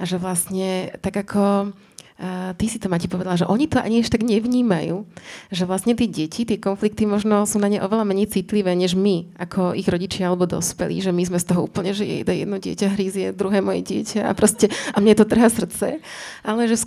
[0.01, 1.75] a že vlastne tak ako
[2.21, 5.09] Ty si to, Mati, povedala, že oni to ani ešte tak nevnímajú.
[5.49, 9.33] Že vlastne tí deti, tie konflikty možno sú na ne oveľa menej citlivé, než my,
[9.41, 11.01] ako ich rodičia alebo dospelí.
[11.01, 14.37] Že my sme z toho úplne, že jej jedno dieťa hrízie, druhé moje dieťa a
[14.37, 15.97] proste, a mne to trhá srdce.
[16.45, 16.85] Ale že v,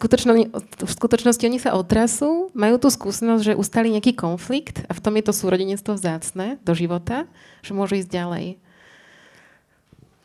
[0.86, 5.18] v skutočnosti oni sa otrasú, majú tú skúsenosť, že ustali nejaký konflikt a v tom
[5.18, 7.26] je to súrodenectvo vzácne do života,
[7.66, 8.46] že môžu ísť ďalej.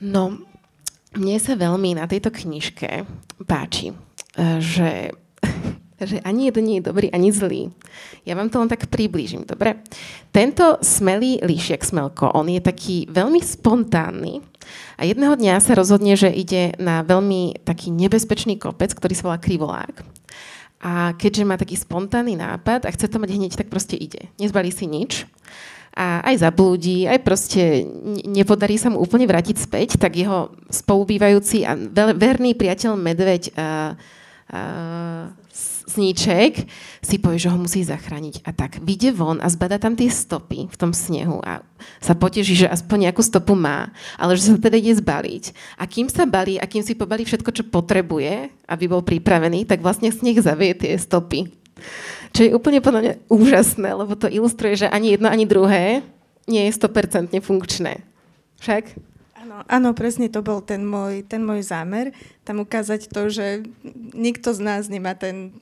[0.06, 0.38] No,
[1.18, 3.10] mne sa veľmi na tejto knižke
[3.50, 3.98] páči,
[4.60, 5.12] že,
[6.00, 7.76] že ani jeden nie je dobrý, ani zlý.
[8.24, 9.84] Ja vám to len tak priblížim, dobre?
[10.32, 14.40] Tento smelý líšiak Smelko, on je taký veľmi spontánny
[15.00, 19.38] a jedného dňa sa rozhodne, že ide na veľmi taký nebezpečný kopec, ktorý sa volá
[19.42, 20.04] Krivolák.
[20.80, 24.32] A keďže má taký spontánny nápad a chce to mať hneď, tak proste ide.
[24.40, 25.28] Nezbalí si nič
[25.92, 27.84] a aj zablúdi, aj proste
[28.24, 31.76] nepodarí sa mu úplne vrátiť späť, tak jeho spolubývajúci a
[32.16, 34.00] verný priateľ medveď a,
[34.50, 35.32] a,
[35.90, 36.70] Sníček
[37.02, 38.46] si povie, že ho musí zachrániť.
[38.46, 41.66] A tak vyjde von a zbada tam tie stopy v tom snehu a
[41.98, 45.44] sa poteší, že aspoň nejakú stopu má, ale že sa teda ide zbaliť.
[45.82, 49.82] A kým sa balí a kým si pobalí všetko, čo potrebuje, aby bol pripravený, tak
[49.82, 51.50] vlastne sneh zavie tie stopy.
[52.38, 56.06] Čo je úplne podľa mňa úžasné, lebo to ilustruje, že ani jedno, ani druhé
[56.46, 58.06] nie je 100% funkčné.
[58.62, 59.09] Však?
[59.40, 62.12] Áno, áno, presne to bol ten môj, ten môj zámer.
[62.44, 63.64] Tam ukázať to, že
[64.12, 65.56] nikto z nás nemá ten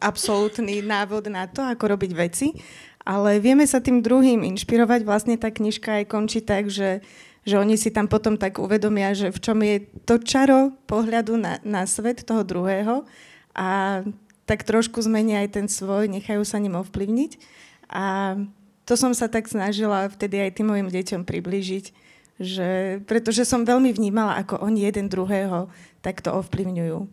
[0.00, 2.56] absolútny návod na to, ako robiť veci,
[3.04, 5.04] ale vieme sa tým druhým inšpirovať.
[5.04, 7.04] Vlastne tá knižka aj končí tak, že,
[7.44, 11.60] že oni si tam potom tak uvedomia, že v čom je to čaro pohľadu na,
[11.60, 13.04] na svet toho druhého
[13.52, 14.00] a
[14.48, 17.38] tak trošku zmenia aj ten svoj, nechajú sa ním ovplyvniť.
[17.92, 18.34] A
[18.88, 22.09] to som sa tak snažila vtedy aj tým mojim deťom približiť,
[22.40, 25.68] že, pretože som veľmi vnímala, ako oni jeden druhého
[26.00, 27.04] takto ovplyvňujú.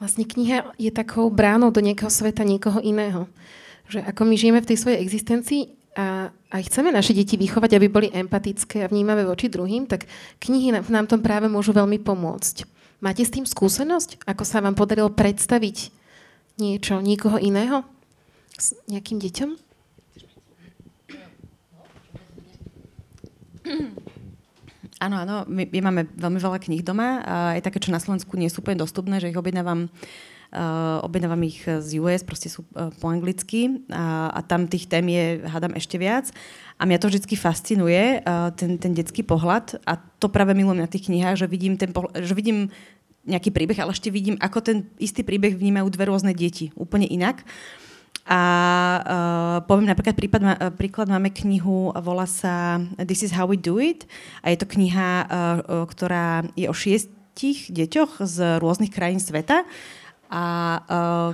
[0.00, 3.28] Vlastne kniha je takou bránou do nejakého sveta niekoho iného.
[3.92, 7.86] Že ako my žijeme v tej svojej existencii a aj chceme naše deti vychovať, aby
[7.92, 10.08] boli empatické a vnímavé voči druhým, tak
[10.40, 12.64] knihy nám, nám tom práve môžu veľmi pomôcť.
[13.04, 14.24] Máte s tým skúsenosť?
[14.24, 15.92] Ako sa vám podarilo predstaviť
[16.56, 17.84] niečo, niekoho iného?
[18.56, 19.50] S nejakým deťom?
[25.00, 27.24] Áno, áno, my, my máme veľmi veľa kníh doma,
[27.56, 29.88] aj také, čo na Slovensku nie sú úplne dostupné, že ich objednávam
[30.50, 35.06] Uh, objednávam ich z US, proste sú uh, po anglicky a, a tam tých tém
[35.06, 36.26] je, hádam, ešte viac.
[36.74, 40.90] A mňa to vždy fascinuje, uh, ten, ten detský pohľad a to práve milujem na
[40.90, 42.66] tých knihách, že vidím, ten pohľad, že vidím
[43.30, 47.46] nejaký príbeh, ale ešte vidím, ako ten istý príbeh vnímajú dve rôzne deti, úplne inak.
[48.28, 48.40] A
[49.00, 53.80] uh, poviem napríklad prípad, uh, príklad, máme knihu, volá sa This is how we do
[53.80, 54.04] it.
[54.44, 59.64] A je to kniha, uh, ktorá je o šiestich deťoch z rôznych krajín sveta.
[60.30, 60.44] A
[60.84, 61.30] uh,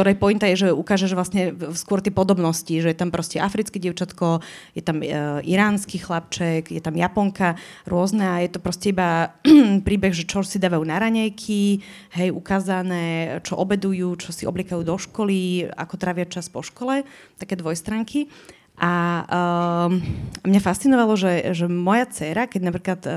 [0.00, 3.76] ktorej pointa je, že ukáže že vlastne skôr tie podobnosti, že je tam proste africké
[3.76, 4.40] dievčatko,
[4.72, 9.36] je tam uh, iránsky chlapček, je tam Japonka, rôzne a je to proste iba
[9.86, 11.84] príbeh, že čo si dávajú na ranejky,
[12.16, 17.04] hej, ukázané, čo obedujú, čo si oblikajú do školy, ako trávia čas po škole,
[17.36, 18.32] také dvojstranky.
[18.80, 18.92] A
[19.28, 19.92] uh,
[20.48, 23.12] mňa fascinovalo, že, že moja dcéra, keď napríklad uh,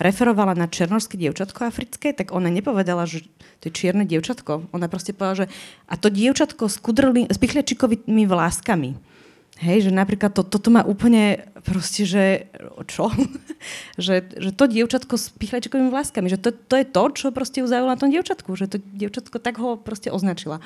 [0.00, 3.28] referovala na černorské dievčatko africké, tak ona nepovedala, že
[3.60, 4.70] to je čierne dievčatko.
[4.72, 5.46] Ona proste povedala, že
[5.86, 9.14] a to dievčatko s, kudrli, s pichľačikovými vláskami.
[9.62, 12.50] Hej, že napríklad to, toto má úplne proste, že
[12.90, 13.06] čo?
[14.04, 17.70] že, že to dievčatko s pichľačikovými vláskami, že to, to je to, čo proste ju
[17.70, 20.58] na tom dievčatku, že to dievčatko tak ho proste označila.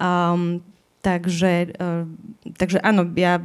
[0.00, 0.64] Um,
[1.06, 2.02] Takže, uh,
[2.58, 3.38] takže áno, ja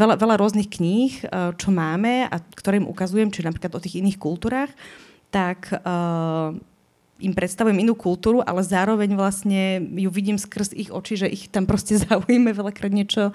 [0.00, 4.00] veľa, veľa rôznych kníh, uh, čo máme a ktoré im ukazujem, či napríklad o tých
[4.00, 4.72] iných kultúrach,
[5.28, 6.56] tak uh,
[7.22, 11.70] im predstavujem inú kultúru, ale zároveň vlastne ju vidím skrz ich oči, že ich tam
[11.70, 13.30] proste zaujíme veľakrát niečo,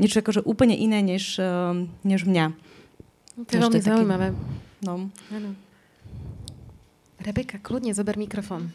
[0.00, 1.36] niečo akože úplne iné, než,
[2.02, 2.56] než mňa.
[3.36, 4.26] To je veľmi zaujímavé.
[4.80, 5.12] No.
[7.20, 8.72] Rebeka, kľudne zober mikrofón.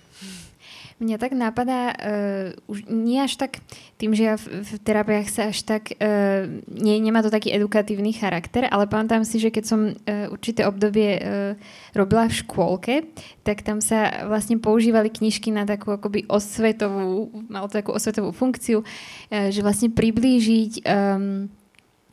[1.01, 3.57] Mňa tak napadá, uh, už nie až tak,
[3.97, 8.13] tým, že ja v, v terapiách sa až tak, uh, nie, nemá to taký edukatívny
[8.13, 11.57] charakter, ale pamätám si, že keď som uh, určité obdobie uh,
[11.97, 12.95] robila v škôlke,
[13.41, 18.85] tak tam sa vlastne používali knižky na takú akoby osvetovú, malo to takú osvetovú funkciu,
[18.85, 21.49] uh, že vlastne priblížiť um,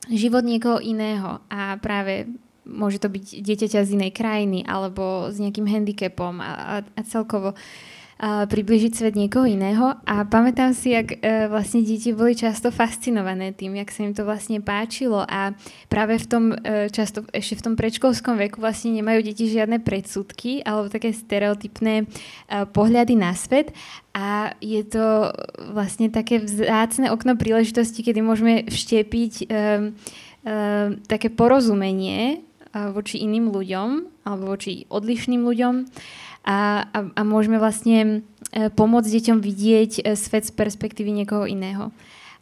[0.09, 1.44] život niekoho iného.
[1.53, 2.24] A práve
[2.64, 7.53] môže to byť dieťaťa z inej krajiny alebo s nejakým handicapom a, a, a celkovo
[7.53, 7.61] uh,
[8.18, 9.94] približiť svet niekoho iného.
[10.02, 14.26] A pamätám si, jak e, vlastne deti boli často fascinované tým, jak sa im to
[14.26, 15.22] vlastne páčilo.
[15.22, 15.54] A
[15.87, 20.66] práve v tom e, často ešte v tom predškolskom veku vlastne nemajú deti žiadne predsudky
[20.66, 22.04] alebo také stereotypné e,
[22.74, 23.70] pohľady na svet.
[24.18, 25.31] A je to
[25.70, 29.46] vlastne také vzácne okno príležitosti, kedy môžeme vštepiť
[31.07, 32.42] také porozumenie
[32.74, 33.88] voči iným ľuďom
[34.26, 35.74] alebo voči odlišným ľuďom
[36.48, 38.24] a, a, a môžeme vlastne
[38.56, 41.92] e, pomôcť deťom vidieť e, svet z perspektívy niekoho iného.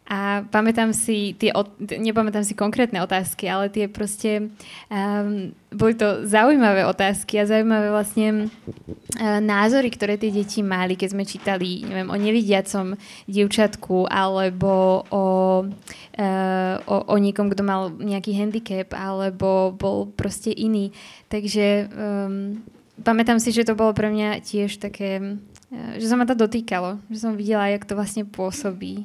[0.07, 1.51] A pamätám si tie,
[1.83, 4.55] nepamätám si konkrétne otázky, ale tie proste,
[4.87, 11.09] um, boli to zaujímavé otázky a zaujímavé vlastne uh, názory, ktoré tie deti mali, keď
[11.11, 12.95] sme čítali, neviem, o nevidiacom
[13.27, 15.25] dievčatku alebo o,
[15.67, 20.95] uh, o, o niekom, kto mal nejaký handicap alebo bol proste iný.
[21.27, 22.63] Takže um,
[23.03, 25.41] pamätám si, že to bolo pre mňa tiež také,
[25.73, 29.05] eh, že sa ma to dotýkalo, že som videla, jak to vlastne pôsobí.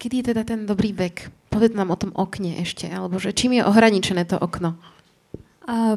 [0.00, 1.28] Kedy je teda ten dobrý vek?
[1.52, 4.80] Povedz nám o tom okne ešte, alebo že čím je ohraničené to okno?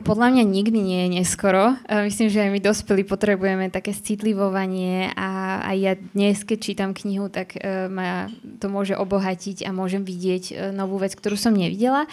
[0.04, 1.74] Podľa mňa nikdy nie je neskoro.
[1.90, 7.32] Myslím, že aj my dospelí potrebujeme také citlivovanie a aj ja dnes, keď čítam knihu,
[7.32, 8.30] tak uh, ma
[8.62, 12.06] to môže obohatiť a môžem vidieť uh, novú vec, ktorú som nevidela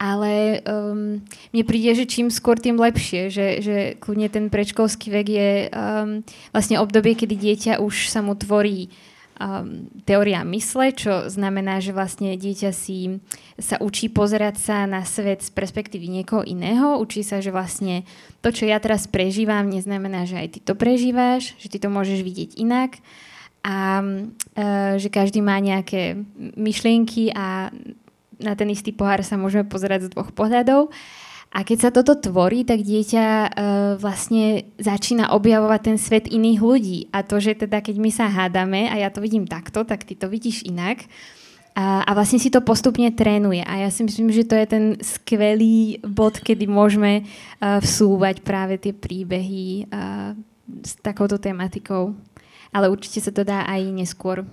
[0.00, 1.20] ale um,
[1.52, 6.24] mne príde, že čím skôr, tým lepšie, že, že kľudne ten predškolský vek je um,
[6.56, 8.88] vlastne obdobie, kedy dieťa už sa mu tvorí
[9.36, 13.20] um, teória mysle, čo znamená, že vlastne dieťa si
[13.60, 18.08] sa učí pozerať sa na svet z perspektívy niekoho iného, učí sa, že vlastne
[18.40, 22.24] to, čo ja teraz prežívam, neznamená, že aj ty to prežíváš, že ty to môžeš
[22.24, 22.96] vidieť inak.
[23.60, 26.16] A uh, že každý má nejaké
[26.56, 27.68] myšlienky a
[28.40, 30.90] na ten istý pohár sa môžeme pozerať z dvoch pohľadov.
[31.50, 33.48] A keď sa toto tvorí, tak dieťa e,
[33.98, 36.98] vlastne začína objavovať ten svet iných ľudí.
[37.10, 40.14] A to, že teda keď my sa hádame a ja to vidím takto, tak ty
[40.14, 41.10] to vidíš inak.
[41.74, 43.66] A, a vlastne si to postupne trénuje.
[43.66, 48.78] A ja si myslím, že to je ten skvelý bod, kedy môžeme uh, vsúvať práve
[48.78, 50.34] tie príbehy uh,
[50.86, 52.14] s takouto tematikou.
[52.70, 54.46] Ale určite sa to dá aj neskôr.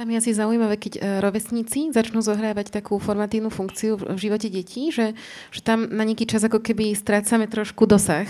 [0.00, 4.88] Tam je asi zaujímavé, keď e, rovesníci začnú zohrávať takú formatívnu funkciu v živote detí,
[4.88, 5.12] že,
[5.52, 8.24] že tam na nejaký čas ako keby strácame trošku dosah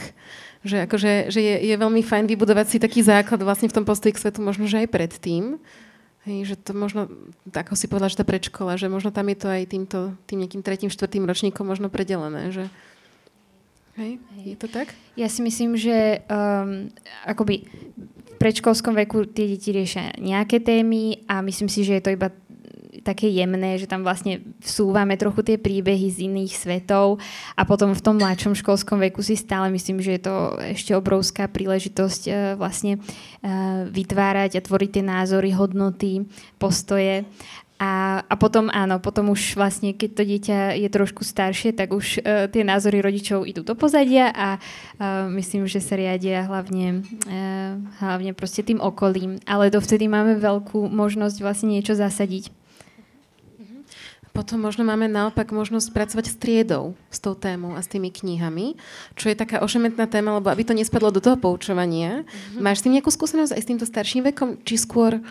[0.66, 4.10] Že, akože, že je, je veľmi fajn vybudovať si taký základ vlastne v tom postoji
[4.10, 5.62] k svetu, možno, že aj predtým.
[6.26, 7.06] Hej, že to možno,
[7.54, 10.42] tak ako si povedala, že tá predškola, že možno tam je to aj týmto, tým
[10.42, 12.66] nejakým tretím, štvrtým ročníkom možno predelené, že
[13.94, 14.90] hej, je to tak?
[15.14, 16.90] Ja si myslím, že um,
[17.30, 17.62] akoby
[18.40, 22.32] predškolskom veku tie deti riešia nejaké témy a myslím si, že je to iba
[23.00, 27.18] také jemné, že tam vlastne vsúvame trochu tie príbehy z iných svetov
[27.56, 30.34] a potom v tom mladšom školskom veku si stále myslím, že je to
[30.76, 36.28] ešte obrovská príležitosť uh, vlastne uh, vytvárať a tvoriť tie názory, hodnoty,
[36.60, 37.24] postoje
[37.80, 42.20] a, a potom áno, potom už vlastne, keď to dieťa je trošku staršie, tak už
[42.20, 47.80] uh, tie názory rodičov idú do pozadia a uh, myslím, že sa riadia hlavne, uh,
[48.04, 49.40] hlavne proste tým okolím.
[49.48, 52.52] Ale dovtedy máme veľkú možnosť vlastne niečo zasadiť.
[54.36, 58.78] Potom možno máme naopak možnosť pracovať s triedou, s tou témou a s tými knihami,
[59.18, 62.22] čo je taká ošemetná téma, lebo aby to nespadlo do toho poučovania.
[62.22, 62.60] Mm-hmm.
[62.62, 65.24] Máš s tým nejakú skúsenosť aj s týmto starším vekom, či skôr...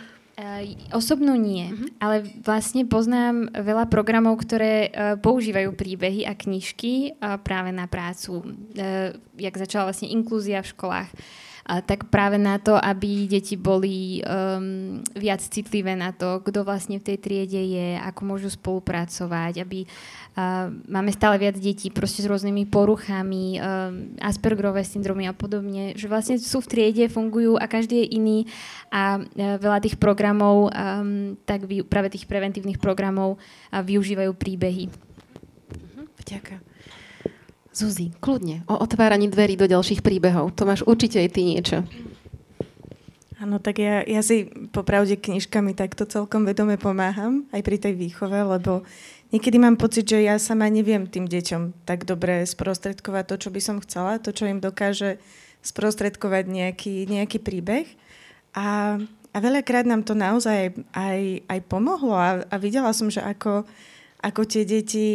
[0.96, 1.90] Osobnú nie, uh-huh.
[2.00, 8.42] ale vlastne poznám veľa programov, ktoré uh, používajú príbehy a knižky uh, práve na prácu.
[8.46, 11.10] Uh, jak začala vlastne inklúzia v školách.
[11.12, 11.49] Uh,
[11.86, 17.06] tak práve na to, aby deti boli um, viac citlivé na to, kto vlastne v
[17.14, 22.66] tej triede je, ako môžu spolupracovať, aby uh, máme stále viac detí proste s rôznymi
[22.74, 28.18] poruchami, um, Aspergerové syndromy a podobne, že vlastne sú v triede, fungujú a každý je
[28.18, 28.40] iný
[28.90, 34.90] a uh, veľa tých programov, um, tak vy, práve tých preventívnych programov uh, využívajú príbehy.
[34.90, 36.69] Uh-huh, Ďakujem.
[37.70, 40.58] Zuzi, kľudne, o otváraní dverí do ďalších príbehov.
[40.58, 41.78] To máš určite aj ty niečo.
[43.40, 48.36] Áno, tak ja, ja si popravde knižkami takto celkom vedome pomáham, aj pri tej výchove,
[48.36, 48.84] lebo
[49.32, 53.62] niekedy mám pocit, že ja sama neviem tým deťom tak dobre sprostredkovať to, čo by
[53.64, 55.24] som chcela, to, čo im dokáže
[55.64, 57.88] sprostredkovať nejaký, nejaký príbeh.
[58.60, 59.00] A,
[59.32, 63.64] a veľakrát nám to naozaj aj, aj pomohlo a, a videla som, že ako
[64.20, 65.08] ako tie deti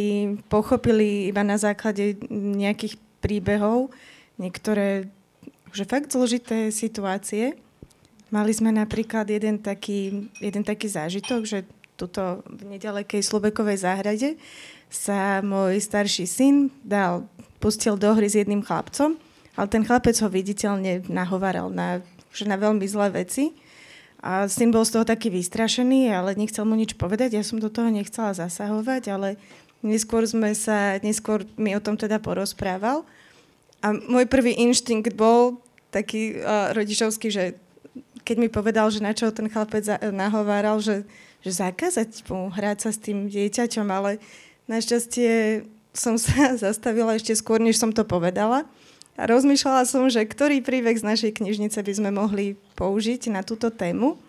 [0.49, 3.93] pochopili iba na základe nejakých príbehov
[4.41, 5.09] niektoré
[5.75, 7.59] že fakt zložité situácie.
[8.31, 11.67] Mali sme napríklad jeden taký, jeden taký zážitok, že
[11.99, 14.39] tuto v nedalekej Slobekovej záhrade
[14.87, 17.27] sa môj starší syn dal,
[17.59, 19.19] pustil do hry s jedným chlapcom,
[19.59, 21.99] ale ten chlapec ho viditeľne nahovaral na,
[22.31, 23.51] že na veľmi zlé veci.
[24.25, 27.37] A syn bol z toho taký vystrašený, ale nechcel mu nič povedať.
[27.37, 29.37] Ja som do toho nechcela zasahovať, ale
[29.85, 33.05] neskôr sme sa, neskôr mi o tom teda porozprával.
[33.85, 35.61] A môj prvý inštinkt bol
[35.93, 37.43] taký uh, rodičovský, že
[38.25, 41.05] keď mi povedal, že na čo ten chlapec za- nahováral, že,
[41.45, 44.17] že zakázať mu hrať sa s tým dieťaťom, ale
[44.65, 45.61] našťastie
[45.93, 48.65] som sa zastavila ešte skôr, než som to povedala.
[49.15, 53.71] A rozmýšľala som, že ktorý príbeh z našej knižnice by sme mohli použiť na túto
[53.71, 54.19] tému.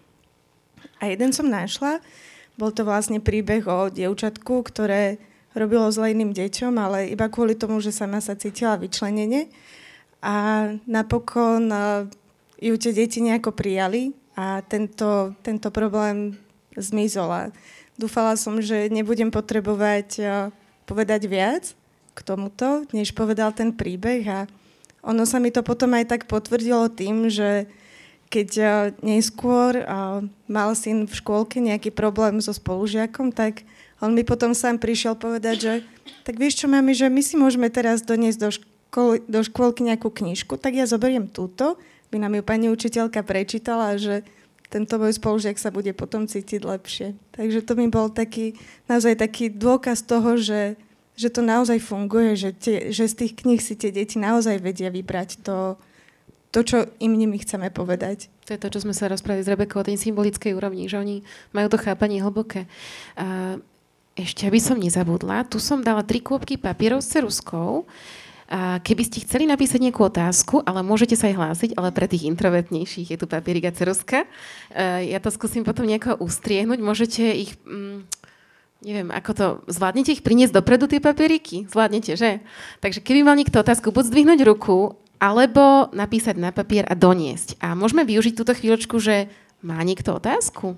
[1.02, 1.98] A jeden som našla.
[2.54, 5.18] Bol to vlastne príbeh o dievčatku, ktoré
[5.58, 9.50] robilo zle iným deťom, ale iba kvôli tomu, že sama sa cítila vyčlenenie.
[10.22, 11.68] A napokon
[12.62, 16.38] ju tie deti nejako prijali a tento, tento problém
[16.78, 17.28] zmizol.
[17.28, 17.42] A
[17.98, 20.22] dúfala som, že nebudem potrebovať
[20.86, 21.74] povedať viac
[22.14, 24.40] k tomuto, než povedal ten príbeh a
[25.06, 27.70] ono sa mi to potom aj tak potvrdilo tým, že
[28.26, 28.68] keď uh,
[29.06, 30.18] neskôr uh,
[30.50, 33.62] mal syn v škôlke nejaký problém so spolužiakom, tak
[34.02, 35.72] on mi potom sám prišiel povedať, že
[36.26, 40.10] tak vieš čo, mami, že my si môžeme teraz doniesť do, školy, do škôlky nejakú
[40.10, 41.78] knižku, tak ja zoberiem túto,
[42.10, 44.26] by nám ju pani učiteľka prečítala, že
[44.66, 47.14] tento môj spolužiak sa bude potom cítiť lepšie.
[47.38, 48.58] Takže to mi bol taký,
[48.90, 50.74] naozaj taký dôkaz toho, že
[51.16, 54.92] že to naozaj funguje, že, tie, že z tých kníh si tie deti naozaj vedia
[54.92, 55.80] vybrať to,
[56.52, 58.28] to, čo im nimi chceme povedať.
[58.46, 61.24] To je to, čo sme sa rozprávali s Rebekou o tej symbolickej úrovni, že oni
[61.56, 62.68] majú to chápanie hlboké.
[63.16, 63.56] A
[64.16, 67.84] ešte, aby som nezabudla, tu som dala tri kôpky papierov s ceruskou.
[68.46, 72.30] A keby ste chceli napísať nejakú otázku, ale môžete sa aj hlásiť, ale pre tých
[72.30, 74.22] introvertnejších je tu papierik a ceruska.
[75.02, 76.78] Ja to skúsim potom nejako ustriehnúť.
[76.78, 77.58] Môžete ich...
[77.66, 78.06] Mm,
[78.84, 79.46] Neviem, ako to...
[79.72, 81.64] Zvládnete ich priniesť dopredu, tie papieriky?
[81.68, 82.44] Zvládnete, že?
[82.84, 87.56] Takže keby mal niekto otázku, buď zdvihnúť ruku, alebo napísať na papier a doniesť.
[87.64, 89.32] A môžeme využiť túto chvíľočku, že
[89.64, 90.76] má niekto otázku?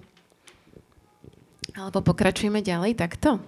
[1.74, 3.42] Alebo pokračujeme ďalej takto?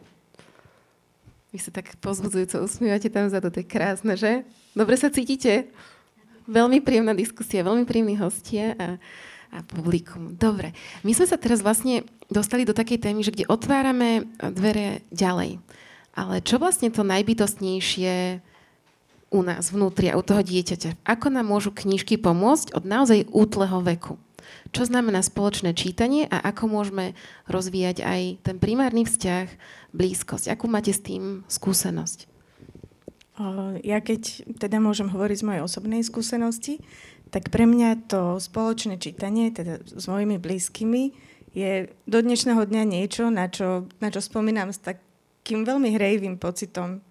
[1.50, 4.46] Vy sa tak pozbudzujúco usmievate tam za to, to je krásne, že?
[4.74, 5.70] Dobre sa cítite?
[6.46, 8.86] Veľmi príjemná diskusia, veľmi príjemní hostia a
[9.50, 10.38] a publikum.
[10.38, 10.72] Dobre.
[11.02, 15.58] My sme sa teraz vlastne dostali do takej témy, že kde otvárame dvere ďalej.
[16.14, 18.42] Ale čo vlastne to najbytostnejšie
[19.30, 21.06] u nás vnútri a u toho dieťaťa.
[21.06, 24.18] Ako nám môžu knižky pomôcť od naozaj útleho veku?
[24.74, 27.14] Čo znamená spoločné čítanie a ako môžeme
[27.46, 29.46] rozvíjať aj ten primárny vzťah,
[29.94, 30.50] blízkosť?
[30.50, 32.26] Akú máte s tým skúsenosť?
[33.86, 36.82] Ja keď teda môžem hovoriť z mojej osobnej skúsenosti,
[37.30, 41.14] tak pre mňa to spoločné čítanie, teda s mojimi blízkymi,
[41.50, 47.02] je do dnešného dňa niečo, na čo, na čo spomínam s takým veľmi hrejivým pocitom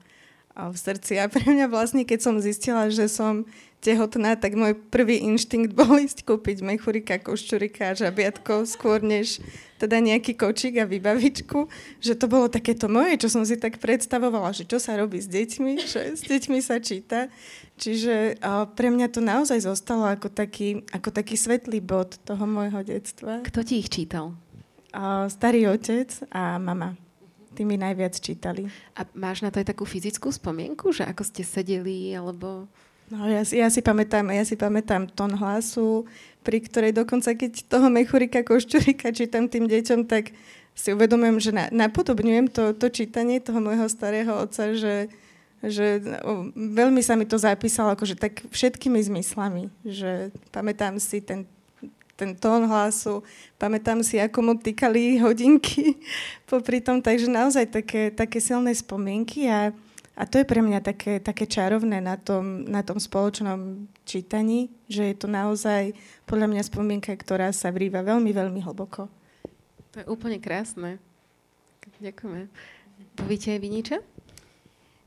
[0.56, 1.20] v srdci.
[1.20, 3.48] A pre mňa vlastne, keď som zistila, že som
[3.80, 9.40] tehotná, tak môj prvý inštinkt bol ísť kúpiť mechurika, koščurika a žabiatko skôr než
[9.80, 11.72] teda nejaký kočík a vybavičku.
[12.04, 15.32] Že to bolo takéto moje, čo som si tak predstavovala, že čo sa robí s
[15.32, 17.32] deťmi, že s deťmi sa číta.
[17.80, 18.44] Čiže
[18.76, 23.40] pre mňa to naozaj zostalo ako taký, ako taký svetlý bod toho môjho detstva.
[23.48, 24.36] Kto ti ich čítal?
[25.32, 27.00] Starý otec a mama
[27.56, 28.72] tí mi najviac čítali.
[28.96, 32.72] A máš na to aj takú fyzickú spomienku, že ako ste sedeli, alebo...
[33.10, 36.06] No ja, ja si pamätám, ja si pamätám tón hlasu,
[36.46, 40.30] pri ktorej dokonca keď toho mechurika koščurika čítam tým deťom, tak
[40.78, 45.10] si uvedomujem, že na, napodobňujem to, to čítanie toho môjho starého otca, že,
[45.66, 51.50] že o, veľmi sa mi to zapísalo akože tak všetkými zmyslami, že pamätám si ten
[52.20, 53.24] ten tón hlasu,
[53.56, 55.96] pamätám si, ako mu týkali hodinky
[56.52, 59.72] popri tom, takže naozaj také, také silné spomienky a,
[60.20, 65.08] a to je pre mňa také, také čarovné na tom, na tom spoločnom čítaní, že
[65.08, 65.96] je to naozaj
[66.28, 69.08] podľa mňa spomienka, ktorá sa vrýva veľmi, veľmi hlboko.
[69.96, 71.00] To je úplne krásne.
[72.04, 72.52] Ďakujeme.
[73.16, 73.98] Povíte aj vy niečo?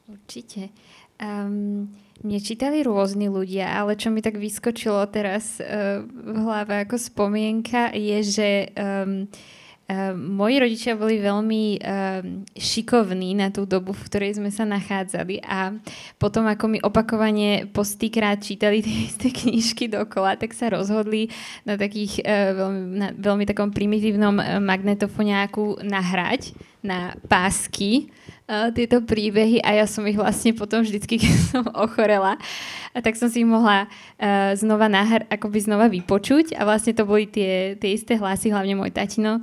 [0.09, 0.73] Určite.
[1.21, 1.93] Um,
[2.25, 7.93] mne čítali rôzni ľudia, ale čo mi tak vyskočilo teraz uh, v hlave ako spomienka
[7.93, 9.29] je, že um,
[9.89, 12.21] uh, moji rodičia boli veľmi uh,
[12.55, 15.75] šikovní na tú dobu, v ktorej sme sa nachádzali a
[16.17, 21.33] potom ako mi opakovane po stýkrát čítali tie isté knižky dokola, tak sa rozhodli
[21.67, 28.11] na takých uh, veľmi, na veľmi takom primitívnom uh, magnetofoniáku nahrať na pásky
[28.75, 32.37] tieto príbehy a ja som ich vlastne potom vždycky, keď som ochorela,
[32.93, 37.09] a tak som si ich mohla uh, znova nahr- akoby znova vypočuť a vlastne to
[37.09, 39.41] boli tie, tie isté hlasy, hlavne môj tatino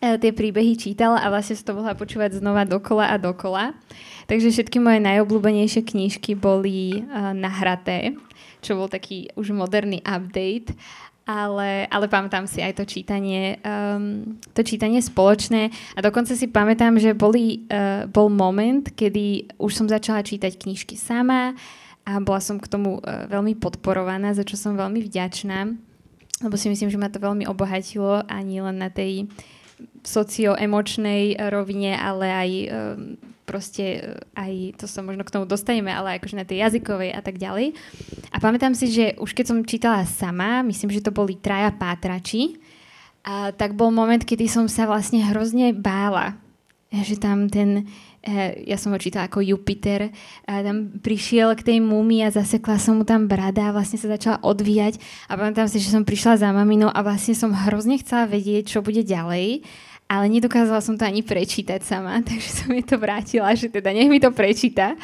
[0.00, 3.76] tie príbehy čítal a vlastne som to mohla počúvať znova dokola a dokola.
[4.24, 8.16] Takže všetky moje najobľúbenejšie knižky boli uh, nahraté,
[8.64, 10.72] čo bol taký už moderný update
[11.24, 17.00] ale, ale pamätám si aj to čítanie, um, to čítanie spoločné a dokonca si pamätám,
[17.00, 21.56] že boli, uh, bol moment, kedy už som začala čítať knižky sama
[22.04, 25.72] a bola som k tomu uh, veľmi podporovaná, za čo som veľmi vďačná,
[26.44, 29.24] lebo si myslím, že ma to veľmi obohatilo ani len na tej
[30.04, 32.70] socioemočnej rovine, ale aj um,
[33.44, 34.00] proste e,
[34.34, 37.76] aj, to sa možno k tomu dostaneme, ale akože na tej jazykovej a tak ďalej.
[38.32, 42.58] A pamätám si, že už keď som čítala sama, myslím, že to boli traja pátrači,
[43.24, 46.36] a tak bol moment, kedy som sa vlastne hrozne bála,
[46.92, 47.88] že tam ten,
[48.64, 50.08] ja som ho čítala ako Jupiter,
[50.48, 54.08] a tam prišiel k tej múmii a zasekla som mu tam brada a vlastne sa
[54.08, 54.96] začala odvíjať
[55.28, 58.78] a pamätám si, že som prišla za maminou a vlastne som hrozne chcela vedieť, čo
[58.80, 59.64] bude ďalej
[60.04, 64.08] ale nedokázala som to ani prečítať sama, takže som mi to vrátila, že teda nech
[64.08, 64.96] mi to prečíta.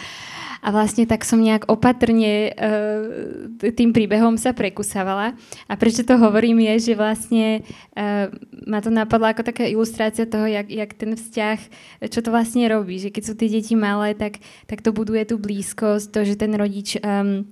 [0.61, 5.32] A vlastne tak som nejak opatrne uh, tým príbehom sa prekusávala.
[5.66, 7.64] A prečo to hovorím je, že vlastne
[7.96, 8.28] uh,
[8.68, 11.58] ma to napadla ako taká ilustrácia toho, jak, jak ten vzťah,
[12.12, 13.00] čo to vlastne robí.
[13.00, 14.38] Že keď sú tie deti malé, tak,
[14.68, 17.00] tak to buduje tú blízkosť, to, že ten rodič...
[17.00, 17.48] Um,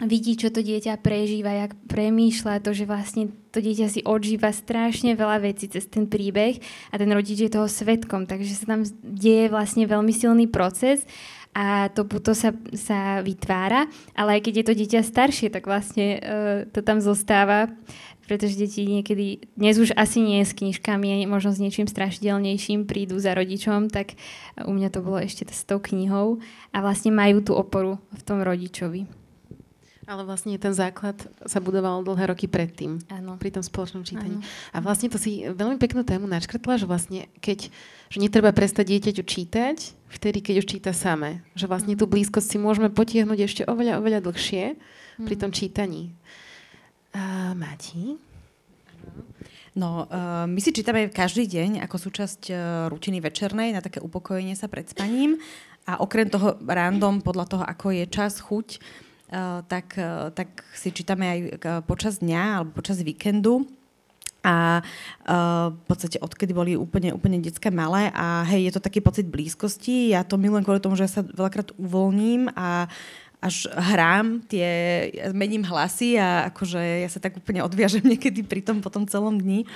[0.00, 5.14] vidí, čo to dieťa prežíva, jak premýšľa, to, že vlastne to dieťa si odžíva strašne
[5.14, 6.58] veľa vecí cez ten príbeh
[6.90, 11.04] a ten rodič je toho svetkom, takže sa tam deje vlastne veľmi silný proces
[11.52, 13.84] a to puto sa, sa vytvára,
[14.16, 16.20] ale aj keď je to dieťa staršie, tak vlastne uh,
[16.72, 17.68] to tam zostáva,
[18.24, 23.36] pretože deti niekedy, dnes už asi nie s knižkami, možno s niečím strašidelnejším prídu za
[23.36, 24.16] rodičom, tak
[24.64, 26.40] u mňa to bolo ešte s tou knihou
[26.72, 29.04] a vlastne majú tú oporu v tom rodičovi.
[30.02, 31.14] Ale vlastne ten základ
[31.46, 32.98] sa budoval dlhé roky predtým.
[33.06, 33.38] Áno.
[33.38, 34.42] Pri tom spoločnom čítaní.
[34.42, 34.74] Áno.
[34.74, 37.70] A vlastne to si veľmi peknú tému načkrtla, že vlastne keď,
[38.10, 39.78] že netreba prestať dieťaťu čítať,
[40.12, 41.40] vtedy, keď už číta samé.
[41.56, 45.26] Že vlastne tú blízkosť si môžeme potiahnuť ešte oveľa, oveľa dlhšie mm.
[45.26, 46.12] pri tom čítaní.
[47.12, 48.20] Uh, Mati?
[49.72, 52.56] No, uh, my si čítame každý deň ako súčasť uh,
[52.92, 55.40] rutiny večernej na také upokojenie sa pred spaním
[55.88, 58.78] a okrem toho random podľa toho, ako je čas, chuť,
[59.32, 61.52] Eh, tak, eh, tak si čítame aj eh,
[61.88, 63.64] počas dňa alebo počas víkendu.
[64.42, 68.98] A uh, v podstate odkedy boli úplne, úplne detské malé a hej, je to taký
[68.98, 70.10] pocit blízkosti.
[70.10, 72.90] Ja to milujem kvôli tomu, že ja sa veľakrát uvoľním a
[73.42, 74.66] až hrám tie,
[75.34, 79.66] mením hlasy a akože ja sa tak úplne odviažem niekedy pri tom potom celom dni.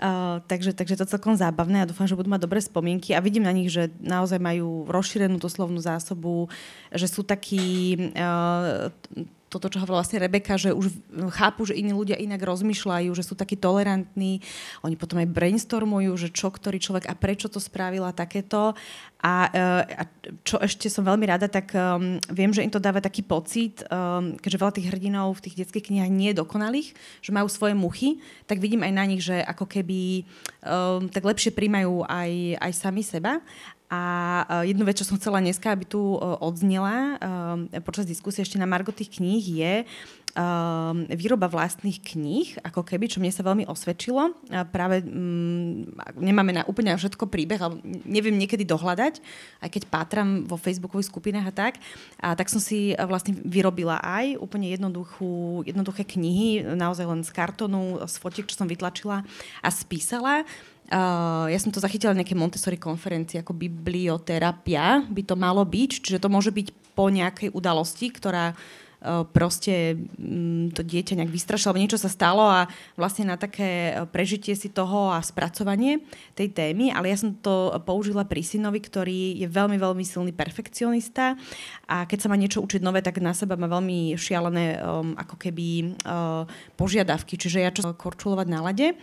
[0.00, 3.44] Uh, takže, takže to celkom zábavné a dúfam, že budú mať dobré spomienky a vidím
[3.44, 6.48] na nich, že naozaj majú rozšírenú tú slovnú zásobu,
[6.90, 8.88] že sú takí uh,
[9.52, 10.88] toto, čo hovorila vlastne Rebeka, že už
[11.36, 14.40] chápu, že iní ľudia inak rozmýšľajú, že sú takí tolerantní.
[14.80, 18.72] Oni potom aj brainstormujú, že čo ktorý človek a prečo to spravila takéto.
[19.22, 20.02] A, eh, a
[20.42, 24.34] čo ešte som veľmi rada, tak um, viem, že im to dáva taký pocit, um,
[24.34, 26.90] keďže veľa tých hrdinov v tých detských knihách nie je dokonalých,
[27.22, 28.18] že majú svoje muchy,
[28.50, 30.26] tak vidím aj na nich, že ako keby
[30.66, 33.38] um, tak lepšie príjmajú aj, aj sami seba.
[33.92, 34.00] A
[34.64, 37.20] e, jednu vec, čo som chcela dneska, aby tu e, odznela
[37.76, 39.74] e, počas diskusie ešte na Margo tých kníh, je
[41.12, 44.32] výroba vlastných kníh, ako keby, čo mne sa veľmi osvedčilo.
[44.72, 47.76] Práve mm, nemáme na úplne všetko príbeh, ale
[48.08, 49.20] neviem niekedy dohľadať,
[49.60, 51.74] aj keď pátram vo facebookových skupinách a tak.
[52.16, 58.00] A tak som si vlastne vyrobila aj úplne jednoduchú, jednoduché knihy, naozaj len z kartonu,
[58.00, 59.28] z fotiek, čo som vytlačila
[59.60, 60.48] a spísala
[60.92, 66.20] Uh, ja som to zachytila nejaké Montessori konferencii ako biblioterapia by to malo byť, čiže
[66.20, 68.91] to môže byť po nejakej udalosti, ktorá Eh,
[69.34, 74.06] proste mm, to dieťa nejak vystrašilo, alebo niečo sa stalo a vlastne na také eh,
[74.06, 76.06] prežitie si toho a spracovanie
[76.38, 81.34] tej témy, ale ja som to použila pri synovi, ktorý je veľmi, veľmi silný perfekcionista
[81.90, 85.36] a keď sa má niečo učiť nové, tak na seba má veľmi šialené um, ako
[85.36, 86.46] keby uh,
[86.78, 88.94] požiadavky, čiže ja čo korčulovať na lade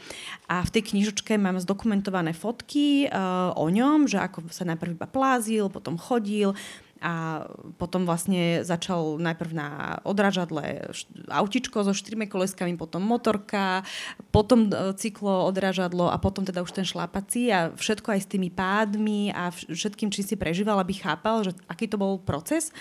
[0.48, 5.08] a v tej knižočke mám zdokumentované fotky uh, o ňom, že ako sa najprv iba
[5.10, 6.56] plázil, potom chodil,
[7.00, 7.48] a
[7.80, 9.70] potom vlastne začal najprv na
[10.04, 10.92] odrážadle
[11.32, 13.84] autičko so štyrmi koleskami, potom motorka,
[14.30, 18.50] potom e, cyklo, odrážadlo a potom teda už ten šlapací a všetko aj s tými
[18.52, 22.76] pádmi a všetkým, čím si prežíval, aby chápal, že aký to bol proces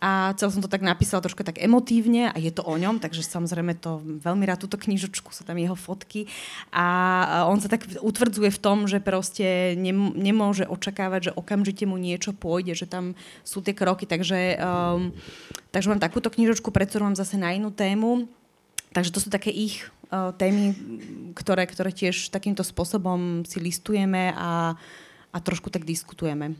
[0.00, 3.20] a celé som to tak napísala trošku tak emotívne a je to o ňom, takže
[3.20, 6.24] samozrejme to veľmi rád túto knižočku, sú tam jeho fotky.
[6.72, 9.76] A on sa tak utvrdzuje v tom, že proste
[10.16, 13.12] nemôže očakávať, že okamžite mu niečo pôjde, že tam
[13.44, 15.12] sú tie kroky, takže, um,
[15.68, 18.24] takže mám takúto knižočku, pred ktorú mám zase na inú tému,
[18.96, 20.72] takže to sú také ich uh, témy,
[21.36, 24.80] ktoré, ktoré tiež takýmto spôsobom si listujeme a,
[25.28, 26.56] a trošku tak diskutujeme.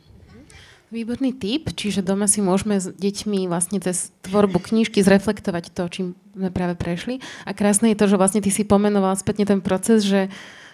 [0.91, 6.07] Výborný tip, čiže doma si môžeme s deťmi vlastne cez tvorbu knižky zreflektovať to, čím
[6.34, 7.22] sme práve prešli.
[7.47, 10.26] A krásne je to, že vlastne ty si pomenoval spätne ten proces, že,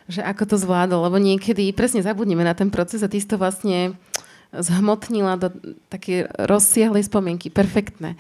[0.08, 3.36] že ako to zvládol, lebo niekedy presne zabudneme na ten proces a ty si to
[3.36, 3.92] vlastne
[4.56, 5.52] zhmotnila do
[5.92, 7.52] také rozsiahlej spomienky.
[7.52, 8.16] Perfektné.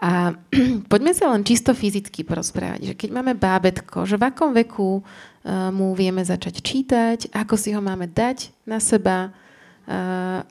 [0.00, 0.32] A
[0.92, 5.68] poďme sa len čisto fyzicky porozprávať, že keď máme bábetko, že v akom veku uh,
[5.68, 9.28] mu vieme začať čítať, ako si ho máme dať na seba,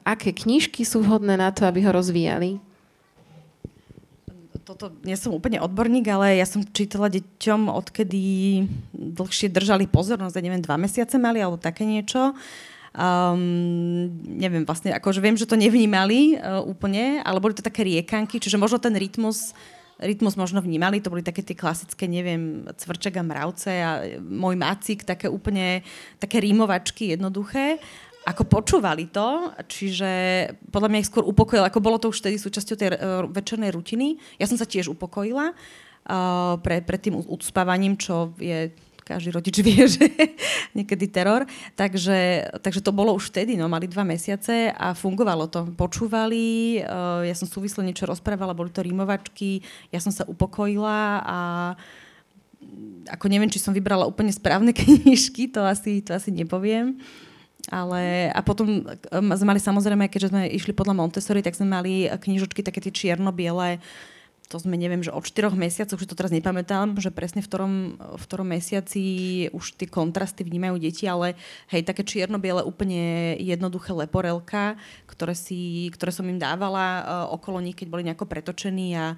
[0.06, 2.62] aké knižky sú vhodné na to, aby ho rozvíjali?
[4.64, 8.24] Toto nie som úplne odborník, ale ja som čítala deťom, odkedy
[8.96, 12.32] dlhšie držali pozornosť, ja neviem, dva mesiace mali alebo také niečo.
[12.94, 18.38] Um, neviem, vlastne, akože viem, že to nevnímali uh, úplne, ale boli to také riekanky,
[18.38, 19.58] čiže možno ten rytmus
[20.04, 25.06] rytmus možno vnímali, to boli také tie klasické, neviem, cvrček a mravce a môj macik,
[25.08, 25.86] také úplne,
[26.20, 27.80] také rímovačky jednoduché
[28.24, 30.12] ako počúvali to, čiže
[30.72, 34.16] podľa mňa ich skôr upokojila, ako bolo to už vtedy súčasťou tej uh, večernej rutiny.
[34.40, 38.72] Ja som sa tiež upokojila uh, pre, tým uspávaním, čo je
[39.04, 40.08] každý rodič vie, že
[40.72, 41.44] niekedy teror.
[41.76, 45.68] Takže, takže to bolo už vtedy, no, mali dva mesiace a fungovalo to.
[45.76, 49.60] Počúvali, uh, ja som súvisle niečo rozprávala, boli to rímovačky,
[49.92, 51.40] ja som sa upokojila a
[53.12, 57.04] ako neviem, či som vybrala úplne správne knižky, to asi, to asi nepoviem.
[57.72, 58.84] Ale a potom
[59.16, 63.80] sme mali samozrejme, keďže sme išli podľa Montessori, tak sme mali knižočky také tie čierno-biele,
[64.52, 67.74] to sme neviem, že od 4 mesiacov, už to teraz nepamätám, že presne v ktorom,
[67.98, 69.04] v ktorom mesiaci
[69.50, 71.34] už tie kontrasty vnímajú deti, ale
[71.74, 74.78] hej, také čierno-biele úplne jednoduché leporelka,
[75.10, 77.02] ktoré, si, ktoré som im dávala uh,
[77.34, 79.18] okolo nich, keď boli nejako pretočení a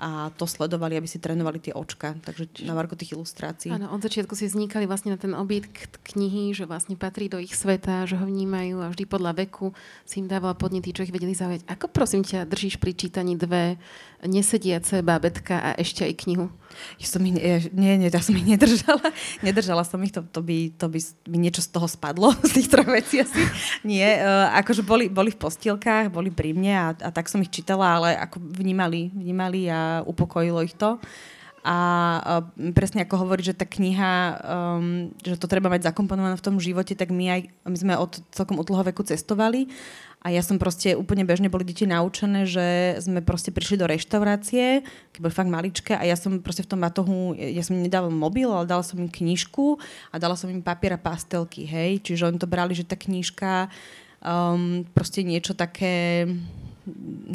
[0.00, 2.16] a to sledovali, aby si trénovali tie očka.
[2.24, 3.70] Takže na varko tých ilustrácií.
[3.70, 5.68] Áno, od začiatku si vznikali vlastne na ten obyt
[6.02, 9.76] knihy, že vlastne patrí do ich sveta, že ho vnímajú a vždy podľa veku
[10.08, 11.68] si im dávala podnety, čo ich vedeli zaujať.
[11.68, 13.76] Ako prosím ťa držíš pri čítaní dve
[14.22, 16.46] nesediace bábetka a ešte aj knihu?
[16.96, 17.34] Ja som ich,
[17.74, 19.12] nie, nie, ja som ich nedržala.
[19.42, 20.98] Nedržala som ich, to, to, by, to by
[21.28, 23.42] mi niečo z toho spadlo, z tých troch vecí asi.
[23.82, 27.52] Nie, uh, akože boli, boli v postielkách, boli pri mne a, a tak som ich
[27.52, 30.96] čítala, ale ako vnímali, vnímali a upokojilo ich to.
[31.62, 31.76] A
[32.18, 32.42] uh,
[32.74, 36.98] presne ako hovorí, že tá kniha, um, že to treba mať zakomponované v tom živote,
[36.98, 39.70] tak my, aj, my sme od celkom od veku cestovali
[40.22, 44.86] A ja som proste úplne bežne boli deti naučené, že sme proste prišli do reštaurácie,
[45.10, 48.14] keď boli fakt maličké a ja som proste v tom batohu, ja som im nedával
[48.14, 49.82] mobil, ale dala som im knižku
[50.14, 51.98] a dala som im papier a pastelky, hej.
[52.06, 53.66] Čiže oni to brali, že tá knižka
[54.22, 56.30] um, proste niečo také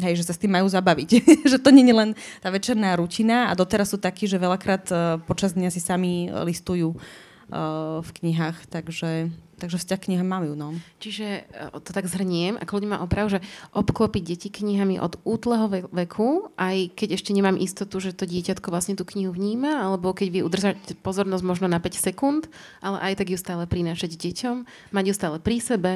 [0.00, 1.10] hej, že sa s tým majú zabaviť.
[1.52, 2.10] že to nie je len
[2.40, 6.96] tá večerná rutina a doteraz sú takí, že veľakrát uh, počas dňa si sami listujú
[6.96, 9.28] uh, v knihách, takže
[9.58, 10.78] Takže vzťah kniha majú, no.
[11.02, 11.42] Čiže e,
[11.82, 13.42] to tak zhrniem, ako ľudí má oprav, že
[13.74, 18.94] obklopiť deti knihami od útleho veku, aj keď ešte nemám istotu, že to dieťatko vlastne
[18.94, 22.46] tú knihu vníma, alebo keď vie udržať pozornosť možno na 5 sekúnd,
[22.78, 24.56] ale aj tak ju stále prinášať deťom,
[24.94, 25.92] mať ju stále pri sebe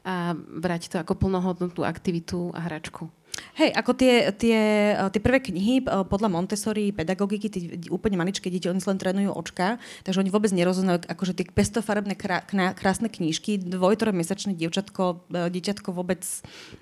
[0.00, 3.12] a brať to ako plnohodnotnú aktivitu a hračku.
[3.58, 4.58] Hej, ako tie, tie,
[4.96, 7.60] eh, tie prvé knihy eh, podľa Montessori pedagogiky, tí
[7.92, 12.44] úplne maličké deti, oni len trénujú očka, takže oni vôbec nerozumejú, akože tie pestofarebné krá,
[12.76, 16.22] krásne knížky, dvoj-trojmesačné dievčatko, eh, dieťatko vôbec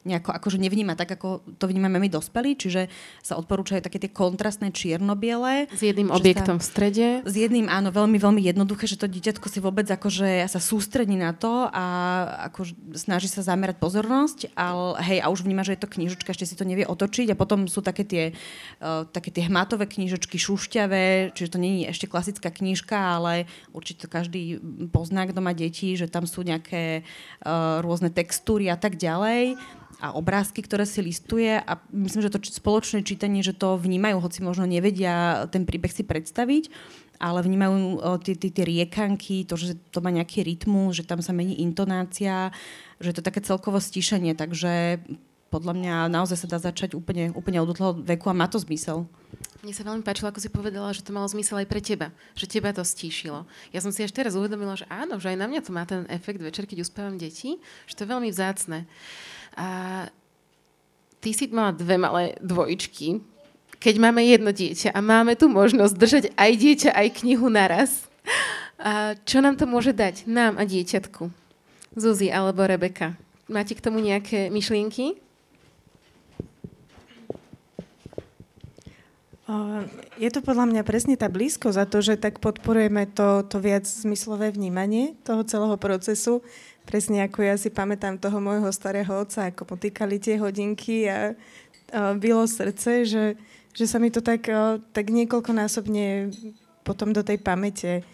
[0.05, 2.91] nejako akože nevníma tak, ako to vnímame my dospelí, čiže
[3.23, 5.71] sa odporúčajú také tie kontrastné čierno-biele.
[5.73, 7.07] S jedným objektom sa, v strede.
[7.25, 11.37] S jedným, áno, veľmi, veľmi jednoduché, že to dieťatko si vôbec akože sa sústredí na
[11.37, 11.85] to a
[12.51, 16.48] ako snaží sa zamerať pozornosť, ale hej, a už vníma, že je to knižočka, ešte
[16.49, 18.25] si to nevie otočiť a potom sú také tie,
[18.81, 23.45] uh, také tie hmatové knižočky, šušťavé, čiže to nie je ešte klasická knižka, ale
[23.77, 24.57] určite každý
[24.89, 29.61] pozná, kto má deti, že tam sú nejaké uh, rôzne textúry a tak ďalej
[29.99, 34.47] a obrázky, ktoré si listuje a myslím, že to spoločné čítanie, že to vnímajú, hoci
[34.47, 36.71] možno nevedia ten príbeh si predstaviť,
[37.19, 41.59] ale vnímajú tie, tie, riekanky, to, že to má nejaký rytmus, že tam sa mení
[41.59, 42.55] intonácia,
[43.03, 45.03] že to je také celkovo stíšenie, takže
[45.49, 49.09] podľa mňa naozaj sa dá začať úplne, úplne od toho veku a má to zmysel.
[49.65, 52.15] Mne sa veľmi páčilo, ako si povedala, že to malo zmysel aj pre teba.
[52.39, 53.49] Že teba to stíšilo.
[53.75, 56.07] Ja som si až teraz uvedomila, že áno, že aj na mňa to má ten
[56.13, 58.87] efekt večer, keď uspávam deti, že to je veľmi vzácne.
[59.59, 59.67] A
[61.19, 63.19] ty si mala dve malé dvojičky.
[63.83, 68.07] Keď máme jedno dieťa a máme tu možnosť držať aj dieťa, aj knihu naraz,
[68.79, 70.23] a čo nám to môže dať?
[70.31, 71.35] Nám a dieťatku.
[71.99, 73.19] Zuzi alebo Rebeka.
[73.51, 75.19] Máte k tomu nejaké myšlienky?
[80.21, 83.89] Je to podľa mňa presne tá blízko za to, že tak podporujeme to, to viac
[83.89, 86.45] zmyslové vnímanie toho celého procesu.
[86.85, 91.33] Presne ako ja si pamätám toho môjho starého otca, ako mu týkali tie hodinky a,
[92.21, 93.25] bylo srdce, že,
[93.73, 94.45] že sa mi to tak,
[94.93, 96.29] tak niekoľkonásobne
[96.85, 98.05] potom do tej pamäte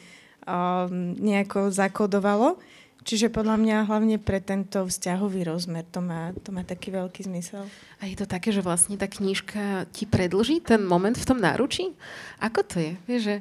[1.18, 2.62] nejako zakodovalo.
[3.04, 7.68] Čiže podľa mňa hlavne pre tento vzťahový rozmer to má, to má taký veľký zmysel.
[8.00, 11.92] A je to také, že vlastne tá knižka ti predlží ten moment v tom náručí?
[12.40, 12.92] Ako to je?
[13.04, 13.36] Vieš, že,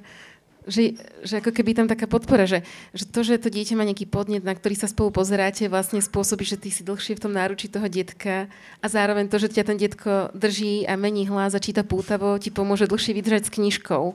[0.67, 0.81] že,
[1.23, 4.43] že ako keby tam taká podpora, že, že to, že to dieťa má nejaký podnet,
[4.43, 7.87] na ktorý sa spolu pozeráte, vlastne spôsobí, že ty si dlhšie v tom náručí toho
[7.87, 8.51] detka
[8.83, 12.51] a zároveň to, že ťa ten detko drží a mení hlas a číta pútavo, ti
[12.51, 14.11] pomôže dlhšie vydržať s knižkou.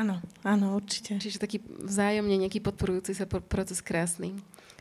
[0.00, 1.20] Áno, áno, určite.
[1.20, 4.32] Čiže taký vzájomne nejaký podporujúci sa proces krásny.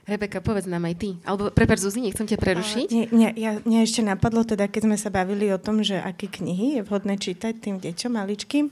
[0.07, 1.09] Rebeka, povedz nám aj ty.
[1.27, 2.87] Alebo, prepáč, Zuzi, nechcem ťa prerušiť.
[2.87, 6.31] Nie, nie, ja, mne ešte napadlo, teda, keď sme sa bavili o tom, že aké
[6.31, 8.71] knihy je vhodné čítať tým deťom maličkým,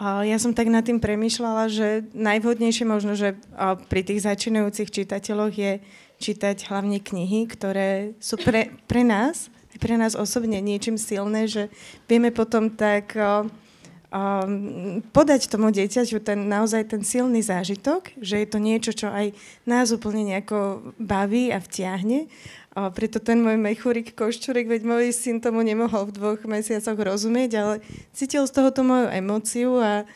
[0.00, 3.36] ja som tak nad tým premyšľala, že najvhodnejšie možno, že
[3.92, 5.84] pri tých začínajúcich čitateľoch je
[6.20, 11.68] čítať hlavne knihy, ktoré sú pre, pre nás, pre nás osobne niečím silné, že
[12.08, 13.12] vieme potom tak...
[14.06, 19.34] Um, podať tomu dieťaťu ten, naozaj ten silný zážitok, že je to niečo, čo aj
[19.66, 22.30] nás úplne nejako baví a vtiahne.
[22.78, 27.50] A preto ten môj mechúrik koščurek, veď môj syn tomu nemohol v dvoch mesiacoch rozumieť,
[27.58, 27.74] ale
[28.14, 30.06] cítil z toho tú moju emóciu a,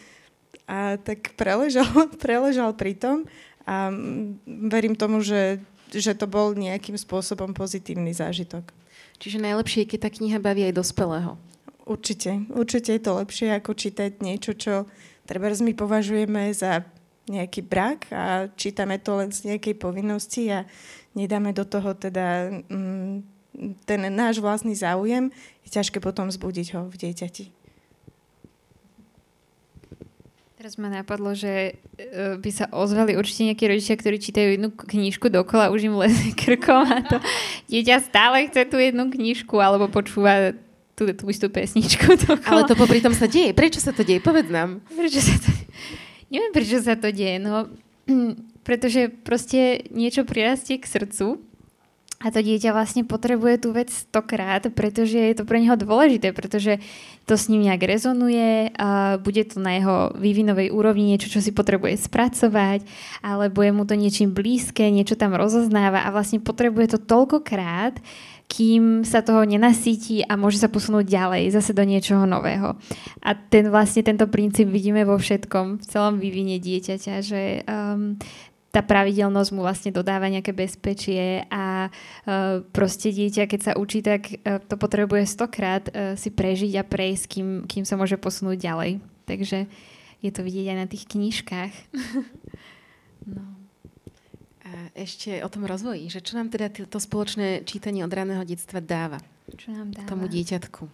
[0.71, 1.91] a tak preležal,
[2.23, 3.27] preležal pri tom
[3.67, 3.91] a
[4.47, 5.59] verím tomu, že,
[5.91, 8.71] že to bol nejakým spôsobom pozitívny zážitok.
[9.19, 11.50] Čiže najlepšie je, keď tá kniha baví aj dospelého.
[11.91, 12.47] Určite.
[12.55, 14.87] Určite je to lepšie, ako čítať niečo, čo
[15.27, 16.87] treba my považujeme za
[17.27, 20.71] nejaký brak a čítame to len z nejakej povinnosti a
[21.19, 23.27] nedáme do toho teda mm,
[23.87, 25.35] ten náš vlastný záujem,
[25.67, 27.45] je ťažké potom zbudiť ho v dieťati.
[30.61, 35.33] Teraz ma napadlo, že e, by sa ozvali určite nejakí rodičia, ktorí čítajú jednu knižku
[35.33, 37.17] dokola, už im leze krkom a to
[37.73, 40.53] dieťa stále chce tú jednu knižku alebo počúva
[41.01, 42.05] tú, tú istú pesničku.
[42.29, 42.45] Dokola.
[42.45, 43.57] Ale to popri tom sa deje.
[43.57, 44.21] Prečo sa to deje?
[44.21, 44.85] Povedz nám.
[44.93, 45.49] Prečo sa to...
[46.29, 47.41] Neviem, prečo sa to deje.
[47.41, 47.73] No,
[48.69, 51.41] pretože proste niečo prirastie k srdcu
[52.21, 56.77] a to dieťa vlastne potrebuje tú vec stokrát, pretože je to pre neho dôležité, pretože
[57.25, 61.49] to s ním nejak rezonuje, a bude to na jeho vývinovej úrovni niečo, čo si
[61.49, 62.85] potrebuje spracovať,
[63.25, 67.97] alebo je mu to niečím blízke, niečo tam rozoznáva a vlastne potrebuje to toľkokrát,
[68.51, 72.75] kým sa toho nenasíti a môže sa posunúť ďalej, zase do niečoho nového.
[73.23, 78.19] A ten vlastne tento princíp vidíme vo všetkom, v celom vývine dieťaťa, že um,
[78.75, 84.27] tá pravidelnosť mu vlastne dodáva nejaké bezpečie a uh, proste dieťa, keď sa učí, tak
[84.43, 88.99] uh, to potrebuje stokrát uh, si prežiť a prejsť, kým, kým sa môže posunúť ďalej.
[89.31, 89.71] Takže
[90.27, 91.75] je to vidieť aj na tých knižkách.
[93.39, 93.60] no.
[94.71, 98.79] A ešte o tom rozvoji, že čo nám teda to spoločné čítanie od raného detstva
[98.79, 99.19] dáva?
[99.51, 100.07] Čo nám dáva?
[100.07, 100.87] Tomu dieťatku.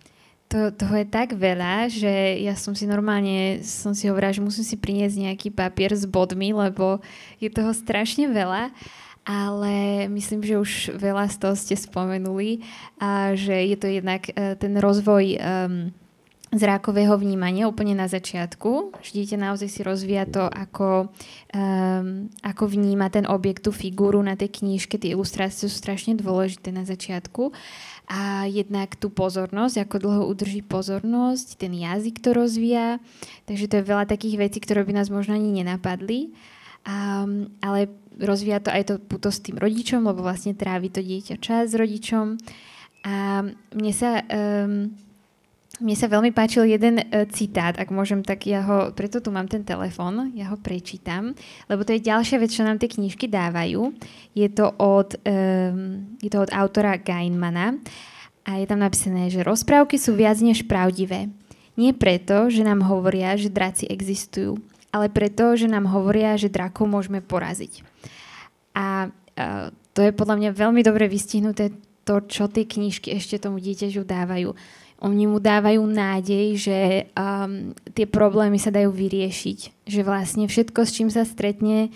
[0.46, 4.64] To, toho je tak veľa, že ja som si normálne, som si hovorila, že musím
[4.64, 7.02] si priniesť nejaký papier s bodmi, lebo
[7.42, 8.72] je toho strašne veľa
[9.26, 12.62] ale myslím, že už veľa z toho ste spomenuli
[13.02, 15.90] a že je to jednak uh, ten rozvoj um,
[16.54, 18.94] zrákového vnímania úplne na začiatku.
[19.02, 21.10] Dieťa naozaj si rozvíja to, ako,
[21.50, 24.94] um, ako vníma ten objekt, tú figúru na tej knižke.
[24.94, 27.50] Tie ilustrácie sú strašne dôležité na začiatku.
[28.06, 33.02] A jednak tú pozornosť, ako dlho udrží pozornosť, ten jazyk to rozvíja.
[33.50, 36.30] Takže to je veľa takých vecí, ktoré by nás možno ani nenapadli.
[36.86, 37.90] Um, ale
[38.22, 41.78] rozvíja to aj to puto s tým rodičom, lebo vlastne trávi to dieťa čas s
[41.78, 42.38] rodičom.
[43.02, 43.42] A
[43.74, 44.22] mne sa...
[44.30, 44.94] Um,
[45.76, 49.44] mne sa veľmi páčil jeden uh, citát, ak môžem, tak ja ho, preto tu mám
[49.44, 51.36] ten telefon, ja ho prečítam,
[51.68, 53.92] lebo to je ďalšia vec, čo nám tie knižky dávajú.
[54.32, 57.76] Je to od, um, je to od autora Gainmana
[58.48, 61.28] a je tam napísané, že rozprávky sú viac než pravdivé.
[61.76, 64.56] Nie preto, že nám hovoria, že draci existujú,
[64.96, 67.84] ale preto, že nám hovoria, že drakov môžeme poraziť.
[68.72, 73.60] A uh, to je podľa mňa veľmi dobre vystihnuté to, čo tie knižky ešte tomu
[73.60, 74.56] dieťaťu dávajú
[74.96, 76.78] oni mu dávajú nádej, že
[77.12, 79.84] um, tie problémy sa dajú vyriešiť.
[79.84, 81.92] Že vlastne všetko, s čím sa stretne,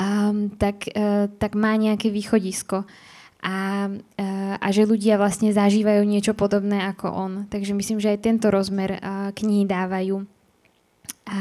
[0.00, 2.88] um, tak, uh, tak má nejaké východisko.
[3.44, 3.56] A,
[3.92, 7.32] uh, a že ľudia vlastne zažívajú niečo podobné ako on.
[7.52, 10.24] Takže myslím, že aj tento rozmer uh, knihy dávajú.
[11.28, 11.40] A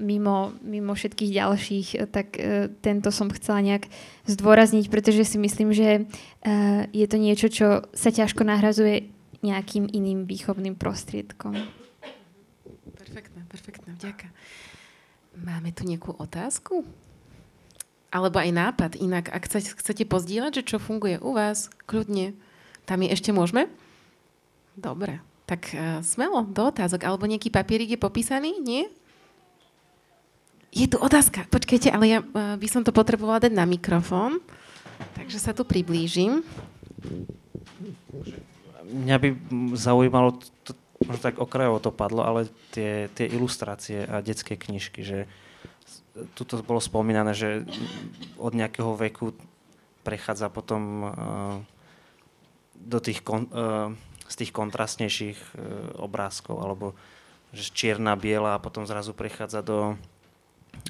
[0.00, 3.92] mimo, mimo všetkých ďalších, tak uh, tento som chcela nejak
[4.24, 10.24] zdôrazniť, pretože si myslím, že uh, je to niečo, čo sa ťažko nahrazuje nejakým iným
[10.24, 11.56] výchovným prostriedkom.
[12.96, 14.28] Perfektné, perfektné, vďaka.
[15.36, 16.84] Máme tu nejakú otázku?
[18.08, 18.90] Alebo aj nápad.
[18.96, 22.32] Inak, ak chcete pozdieľať, že čo funguje u vás, kľudne,
[22.88, 23.68] tam je ešte môžeme?
[24.78, 27.04] Dobre, tak uh, smelo, do otázok.
[27.04, 28.56] Alebo nejaký papierik je popísaný?
[28.62, 28.88] Nie?
[30.72, 31.44] Je tu otázka.
[31.52, 34.40] Počkajte, ale ja uh, by som to potrebovala dať na mikrofón.
[35.12, 36.40] Takže sa tu priblížim
[38.86, 39.28] mňa by
[39.74, 40.72] zaujímalo, to,
[41.02, 45.18] možno tak okrajovo to padlo, ale tie, tie ilustrácie a detské knižky, že
[46.32, 47.68] tuto bolo spomínané, že
[48.40, 49.36] od nejakého veku
[50.00, 51.12] prechádza potom uh,
[52.78, 53.92] do tých kon, uh,
[54.24, 55.52] z tých kontrastnejších uh,
[56.00, 56.86] obrázkov, alebo
[57.52, 59.96] že čierna, biela a potom zrazu prechádza do,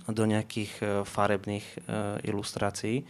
[0.09, 1.63] do nejakých farebných
[2.27, 3.07] ilustrácií.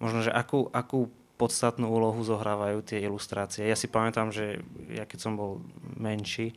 [0.00, 3.68] Možno, že akú, akú podstatnú úlohu zohrávajú tie ilustrácie.
[3.68, 5.60] Ja si pamätám, že ja keď som bol
[5.96, 6.56] menší,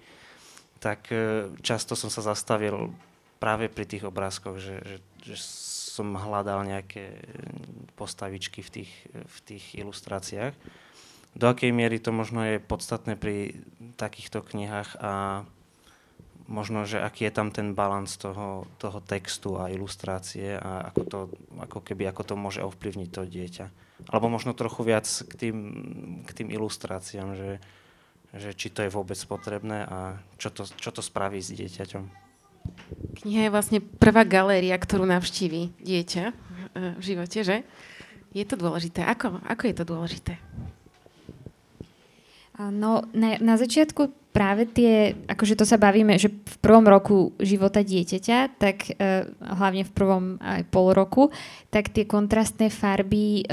[0.80, 2.96] tak e, často som sa zastavil
[3.40, 5.36] práve pri tých obrázkoch, že, že, že
[6.00, 7.20] som hľadal nejaké
[8.00, 10.56] postavičky v tých, v tých ilustráciách.
[11.36, 13.60] Do akej miery to možno je podstatné pri
[14.00, 15.44] takýchto knihách a
[16.50, 21.20] možno, že aký je tam ten balans toho, toho textu a ilustrácie a ako, to,
[21.62, 23.68] ako keby ako to môže ovplyvniť to dieťa.
[24.08, 25.58] Alebo možno trochu viac k tým,
[26.24, 27.52] k tým ilustráciám, že,
[28.32, 32.30] že či to je vôbec potrebné a čo to, čo to spraví s dieťaťom.
[33.24, 36.26] Kniha je vlastne prvá galéria, ktorú navštíví dieťa
[37.00, 37.58] v živote, že?
[38.32, 39.02] Je to dôležité.
[39.04, 40.34] Ako, ako je to dôležité?
[42.60, 47.82] No, na, na začiatku práve tie, akože to sa bavíme, že v prvom roku života
[47.82, 51.34] dieťaťa, tak e, hlavne v prvom aj pol roku,
[51.74, 53.44] tak tie kontrastné farby e,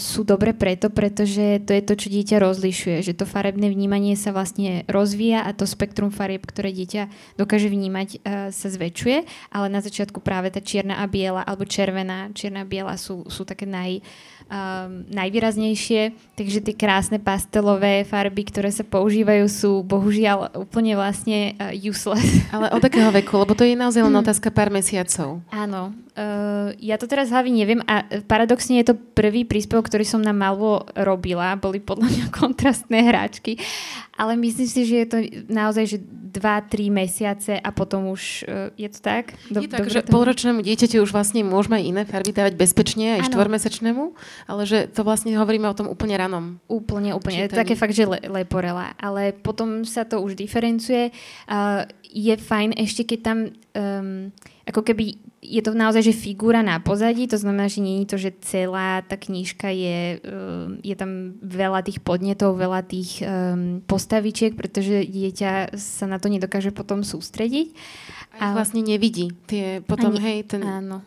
[0.00, 4.32] sú dobre preto, pretože to je to, čo dieťa rozlišuje, že to farebné vnímanie sa
[4.32, 9.84] vlastne rozvíja a to spektrum farieb, ktoré dieťa dokáže vnímať, e, sa zväčšuje, ale na
[9.84, 14.00] začiatku práve tá čierna a biela alebo červená, čierna a biela sú, sú také naj
[14.48, 21.72] um, najvýraznejšie, takže tie krásne pastelové farby, ktoré sa používajú, sú bohužiaľ úplne vlastne uh,
[21.76, 22.42] useless.
[22.48, 23.36] Ale od akého veku?
[23.38, 25.44] Lebo to je naozaj len otázka pár mesiacov.
[25.52, 30.18] Áno, Uh, ja to teraz hlavy neviem a paradoxne je to prvý príspevok, ktorý som
[30.18, 31.54] na Malvo robila.
[31.54, 33.54] Boli podľa mňa kontrastné hráčky.
[34.18, 38.90] Ale myslím si, že je to naozaj, že 2-3 mesiace a potom už uh, je
[38.90, 39.38] to tak?
[39.46, 40.10] Do, je tak, že to...
[40.10, 44.18] polročnému dieťaťu už vlastne môžeme iné farby dávať bezpečne, aj štvormesačnému,
[44.50, 46.58] ale že to vlastne hovoríme o tom úplne ranom.
[46.66, 47.46] Úplne, úplne.
[47.46, 48.90] To také fakt, že le, leporela.
[48.98, 51.14] Ale potom sa to už diferencuje.
[51.46, 53.38] Uh, je fajn ešte, keď tam
[53.78, 54.34] um,
[54.66, 58.16] ako keby je to naozaj, že figúra na pozadí, to znamená, že nie je to,
[58.18, 64.58] že celá tá knižka je, um, je tam veľa tých podnetov, veľa tých um, postavičiek,
[64.58, 67.70] pretože dieťa sa na to nedokáže potom sústrediť.
[68.38, 70.62] A vlastne nevidí tie potom, Ani, hej, ten...
[70.66, 71.06] Áno,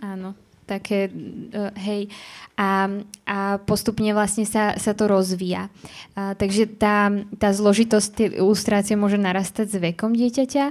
[0.00, 0.36] áno
[0.70, 2.06] také, uh, hej,
[2.54, 2.86] a,
[3.26, 5.66] a postupne vlastne sa, sa to rozvíja.
[6.14, 7.10] Uh, takže tá,
[7.42, 10.64] tá zložitosť tej ilustrácie môže narastať s vekom dieťaťa.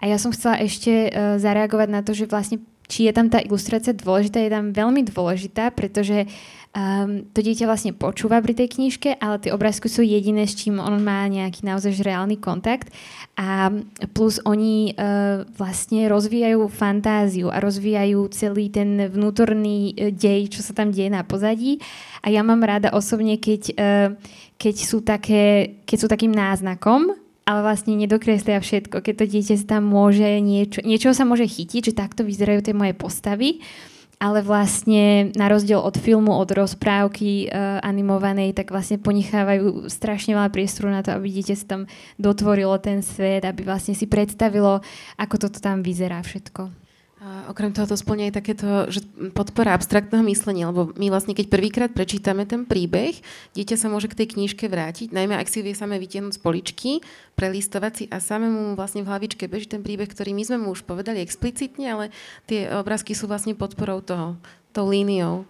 [0.00, 3.40] A ja som chcela ešte uh, zareagovať na to, že vlastne či je tam tá
[3.40, 8.76] ilustrácia dôležitá, je tam veľmi dôležitá, pretože uh, um, to dieťa vlastne počúva pri tej
[8.76, 12.90] knižke, ale tie obrázky sú jediné, s čím on má nejaký naozaj reálny kontakt.
[13.38, 13.70] A
[14.12, 20.74] plus oni uh, vlastne rozvíjajú fantáziu a rozvíjajú celý ten vnútorný uh, dej, čo sa
[20.74, 21.78] tam deje na pozadí.
[22.26, 24.08] A ja mám rada osobne, keď, uh,
[24.58, 27.14] keď, sú, také, keď sú takým náznakom,
[27.44, 29.04] ale vlastne nedokreslia všetko.
[29.04, 32.96] Keď to dieťa tam môže niečo, niečoho sa môže chytiť, že takto vyzerajú tie moje
[32.96, 33.60] postavy
[34.20, 40.50] ale vlastne na rozdiel od filmu, od rozprávky uh, animovanej, tak vlastne ponechávajú strašne veľa
[40.52, 41.82] priestoru na to, aby dieťa sa tam
[42.20, 44.84] dotvorilo ten svet, aby vlastne si predstavilo,
[45.18, 46.83] ako toto tam vyzerá všetko.
[47.24, 49.00] Okrem toho to splňa aj takéto, že
[49.32, 53.16] podpora abstraktného myslenia, lebo my vlastne keď prvýkrát prečítame ten príbeh,
[53.56, 56.90] dieťa sa môže k tej knižke vrátiť, najmä ak si vie samé vytiahnuť z poličky,
[57.32, 60.84] prelistovať si a samému vlastne v hlavičke beží ten príbeh, ktorý my sme mu už
[60.84, 62.04] povedali explicitne, ale
[62.44, 64.36] tie obrázky sú vlastne podporou toho,
[64.76, 65.48] tou líniou.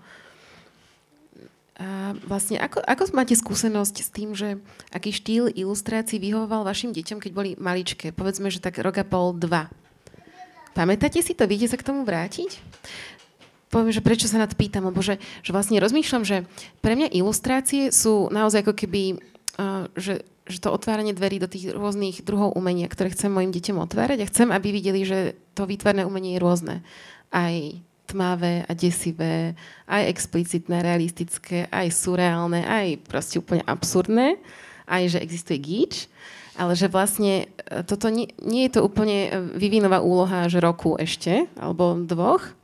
[1.74, 4.62] A vlastne ako, ako máte skúsenosť s tým, že
[4.94, 8.14] aký štýl ilustrácií vyhovoval vašim deťom, keď boli maličké?
[8.14, 9.66] Povedzme, že tak rok a pol, dva.
[10.74, 11.46] Pamätáte si to?
[11.46, 12.58] Viete sa k tomu vrátiť?
[13.70, 16.46] Poviem, že prečo sa na to pýtam, lebo že, že vlastne rozmýšľam, že
[16.82, 19.18] pre mňa ilustrácie sú naozaj ako keby,
[19.58, 23.78] uh, že, že to otváranie dverí do tých rôznych druhov umenia, ktoré chcem mojim deťom
[23.82, 26.74] otvárať a chcem, aby videli, že to výtvarné umenie je rôzne.
[27.34, 27.54] Aj
[28.06, 29.58] tmavé a desivé,
[29.90, 34.38] aj explicitné, realistické, aj surreálne, aj proste úplne absurdné,
[34.86, 35.94] aj že existuje gíč
[36.54, 40.94] ale že vlastne e, toto nie, nie je to úplne e, vyvinová úloha, že roku
[40.94, 42.54] ešte, alebo dvoch.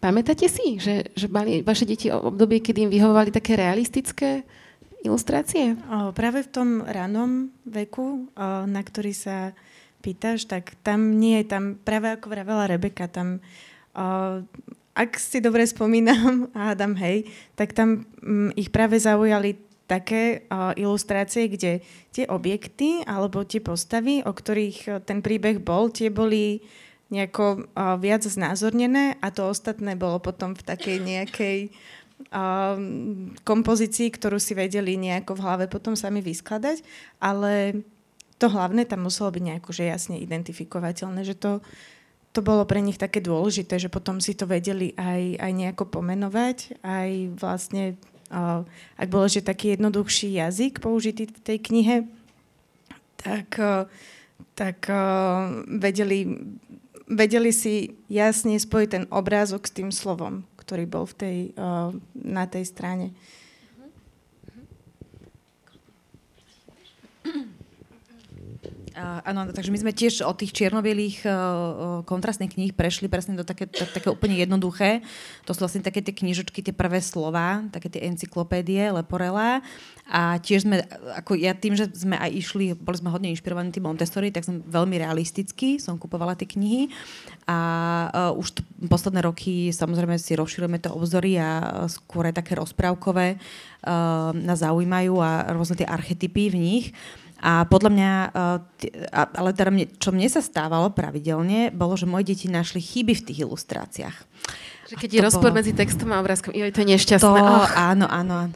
[0.00, 4.46] Pamätáte si, že, že mali vaše deti obdobie, kedy im vyhovovali také realistické
[5.04, 5.76] ilustrácie?
[5.90, 9.52] O, práve v tom ranom veku, o, na ktorý sa
[10.00, 13.42] pýtaš, tak tam nie je tam, práve ako vravela Rebeka, tam
[13.92, 14.40] o,
[14.96, 20.74] ak si dobre spomínam, a Adam, hej, tak tam m, ich práve zaujali také uh,
[20.74, 21.80] ilustrácie, kde
[22.10, 26.60] tie objekty alebo tie postavy, o ktorých uh, ten príbeh bol, tie boli
[27.10, 31.58] nejako uh, viac znázornené a to ostatné bolo potom v takej nejakej
[32.34, 32.74] uh,
[33.46, 36.82] kompozícii, ktorú si vedeli nejako v hlave potom sami vyskladať,
[37.22, 37.86] ale
[38.42, 41.62] to hlavné tam muselo byť nejako že jasne identifikovateľné, že to,
[42.34, 46.82] to bolo pre nich také dôležité, že potom si to vedeli aj, aj nejako pomenovať,
[46.82, 47.96] aj vlastne
[48.98, 51.96] ak bol že taký jednoduchší jazyk použitý v tej knihe,
[53.16, 53.58] tak,
[54.58, 54.78] tak
[55.66, 56.46] vedeli,
[57.06, 61.38] vedeli si jasne spojiť ten obrázok s tým slovom, ktorý bol v tej,
[62.14, 63.14] na tej strane.
[68.96, 73.68] Áno, takže my sme tiež od tých čiernobielých uh, kontrastných kníh prešli presne do také,
[73.68, 75.04] tak, také úplne jednoduché.
[75.44, 79.60] To sú vlastne také tie knižočky, tie prvé slova, také tie encyklopédie, Leporela.
[80.08, 80.80] A tiež sme,
[81.12, 84.64] ako ja tým, že sme aj išli, boli sme hodne inšpirovaní tým Montessori, tak som
[84.64, 86.88] veľmi realisticky som kupovala tie knihy.
[87.44, 87.58] A
[88.32, 93.36] uh, už t- posledné roky samozrejme si rozširujeme to obzory a skôr aj také rozprávkové
[93.36, 96.86] uh, nás zaujímajú a rôzne tie archetypy v nich.
[97.44, 102.32] A podľa mňa, eh, ale teda mne, čo mne sa stávalo pravidelne, bolo, že moje
[102.32, 104.16] deti našli chyby v tých ilustráciách.
[104.86, 105.58] Že keď je rozpor bolo...
[105.60, 107.26] medzi textom a obrázkom, jo, to je nešťastné.
[107.26, 107.66] To, oh.
[107.74, 108.48] áno, áno.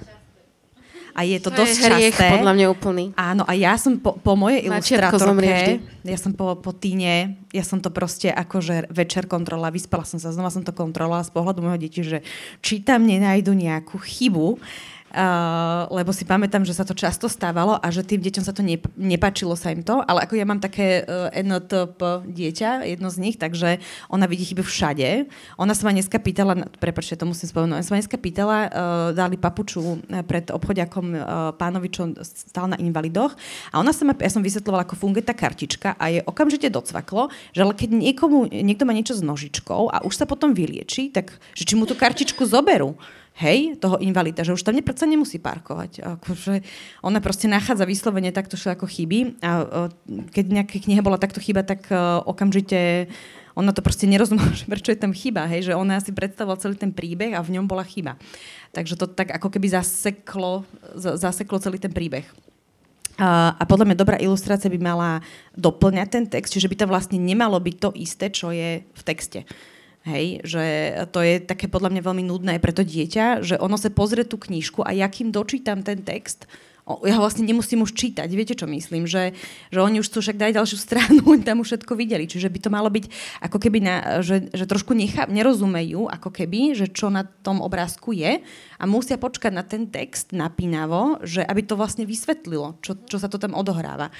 [1.11, 2.31] A je to, to dosť je hriech, časté.
[2.39, 3.05] podľa mňa úplný.
[3.19, 7.83] Áno, a ja som po, po mojej ilustrátorke, ja som po, po týne, ja som
[7.83, 11.83] to proste akože večer kontrola, vyspala som sa, znova som to kontrolovala z pohľadu mojho
[11.83, 12.23] deti, že
[12.63, 14.63] či tam nenajdu nejakú chybu
[15.11, 18.63] Uh, lebo si pamätám, že sa to často stávalo a že tým deťom sa to
[18.63, 23.19] nep- nepačilo sa im to, ale ako ja mám také uh, NTP dieťa, jedno z
[23.19, 25.27] nich, takže ona vidí chyby všade.
[25.59, 28.71] Ona sa ma dneska pýtala, prepačte, to musím spomenúť, ona sa ma dneska pýtala, uh,
[29.11, 29.99] dali papuču
[30.31, 31.23] pred obchodiakom uh,
[31.59, 33.35] pánovi, čo stál na invalidoch
[33.75, 37.35] a ona sa ma, ja som vysvetlovala, ako funguje tá kartička a je okamžite docvaklo,
[37.51, 41.35] že ale keď niekomu, niekto má niečo s nožičkou a už sa potom vylieči, tak
[41.59, 42.95] že či mu tú kartičku zoberú
[43.39, 46.03] hej, toho invalida, že už tam nepredsa nemusí parkovať.
[46.21, 46.67] Akože
[47.01, 49.51] ona proste nachádza vyslovene takto ako chyby a
[50.35, 53.09] keď nejaká kniha bola takto chyba, tak uh, okamžite
[53.59, 56.77] ona to proste nerozumela, že prečo je tam chyba, hej, že ona si predstavovala celý
[56.79, 58.17] ten príbeh a v ňom bola chyba.
[58.71, 60.63] Takže to tak ako keby zaseklo,
[60.97, 62.27] zaseklo celý ten príbeh.
[63.21, 65.21] A, a podľa mňa dobrá ilustrácia by mala
[65.53, 69.45] doplňať ten text, čiže by to vlastne nemalo byť to isté, čo je v texte.
[70.01, 70.65] Hej, že
[71.13, 74.41] to je také podľa mňa veľmi nudné pre to dieťa, že ono sa pozrie tú
[74.41, 76.49] knižku a ja dočítam ten text,
[77.07, 78.27] ja ho vlastne nemusím už čítať.
[78.33, 79.07] Viete, čo myslím?
[79.07, 79.37] Že,
[79.71, 82.27] že oni už chcú však dať ďalšiu stranu, oni tam už všetko videli.
[82.27, 83.05] Čiže by to malo byť
[83.45, 88.17] ako keby, na, že, že trošku nechá, nerozumejú, ako keby, že čo na tom obrázku
[88.17, 88.43] je
[88.81, 93.31] a musia počkať na ten text napínavo, že aby to vlastne vysvetlilo, čo, čo sa
[93.31, 94.11] to tam odohráva.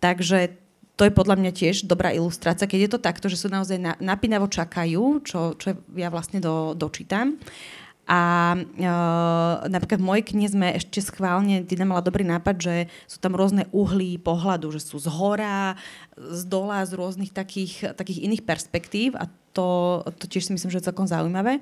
[0.00, 0.65] Takže
[0.96, 3.92] to je podľa mňa tiež dobrá ilustrácia, keď je to takto, že sú naozaj na,
[4.00, 7.36] napínavo čakajú, čo, čo ja vlastne do, dočítam.
[8.06, 8.92] A e,
[9.66, 12.74] napríklad v mojej knihe sme ešte schválne, Dina mala dobrý nápad, že
[13.10, 15.74] sú tam rôzne uhly pohľadu, že sú z hora,
[16.16, 20.80] z dola, z rôznych takých, takých iných perspektív a to, to tiež si myslím, že
[20.80, 21.58] je celkom zaujímavé.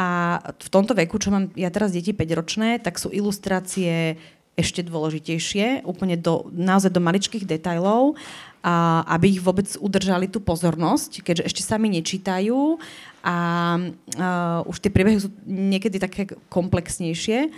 [0.00, 4.16] A v tomto veku, čo mám ja teraz deti 5-ročné, tak sú ilustrácie
[4.60, 8.14] ešte dôležitejšie, úplne do, naozaj do maličkých detajlov
[8.60, 12.76] a aby ich vôbec udržali tú pozornosť, keďže ešte sami nečítajú
[13.24, 13.36] a
[13.80, 17.48] uh, už tie príbehy sú niekedy také komplexnejšie.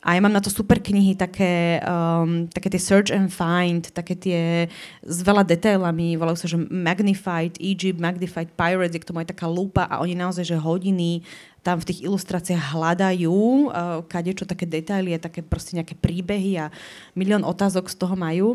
[0.00, 4.16] A ja mám na to super knihy, také, um, také tie search and find, také
[4.16, 4.40] tie
[5.04, 9.44] s veľa detailami, volajú sa, že Magnified Egypt, Magnified Pirates, je k tomu aj taká
[9.44, 11.20] lupa a oni naozaj, že hodiny
[11.60, 13.36] tam v tých ilustráciách hľadajú
[13.68, 16.72] uh, kadečo také detaily také proste nejaké príbehy a
[17.12, 18.48] milión otázok z toho majú.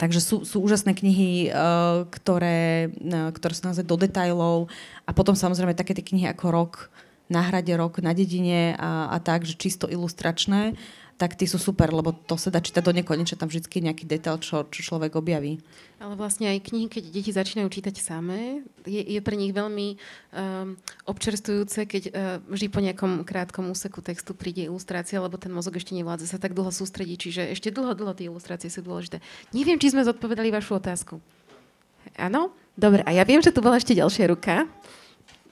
[0.00, 4.72] Takže sú, sú úžasné knihy, uh, ktoré, uh, ktoré sú naozaj do detajlov
[5.04, 6.72] a potom samozrejme také tie knihy ako Rok
[7.26, 10.78] na hrade, Rok na dedine a, a tak, že čisto ilustračné
[11.16, 14.36] tak tí sú super, lebo to sa dá čítať do nekonečna, tam vždy nejaký detail,
[14.36, 15.56] čo, čo človek objaví.
[15.96, 20.76] Ale vlastne aj knihy, keď deti začínajú čítať samé, je, je pre nich veľmi um,
[21.08, 22.12] občerstvujúce, keď uh,
[22.52, 26.52] vždy po nejakom krátkom úseku textu príde ilustrácia, lebo ten mozog ešte nevládze sa tak
[26.52, 29.24] dlho sústredí, čiže ešte dlho, dlho tie ilustrácie sú dôležité.
[29.56, 31.16] Neviem, či sme zodpovedali vašu otázku.
[32.20, 32.52] Áno?
[32.76, 34.68] Dobre, a ja viem, že tu bola ešte ďalšia ruka.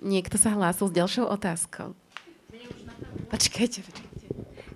[0.05, 1.97] Niekto sa hlásil s ďalšou otázkou.
[3.33, 4.27] Počkajte, počkajte.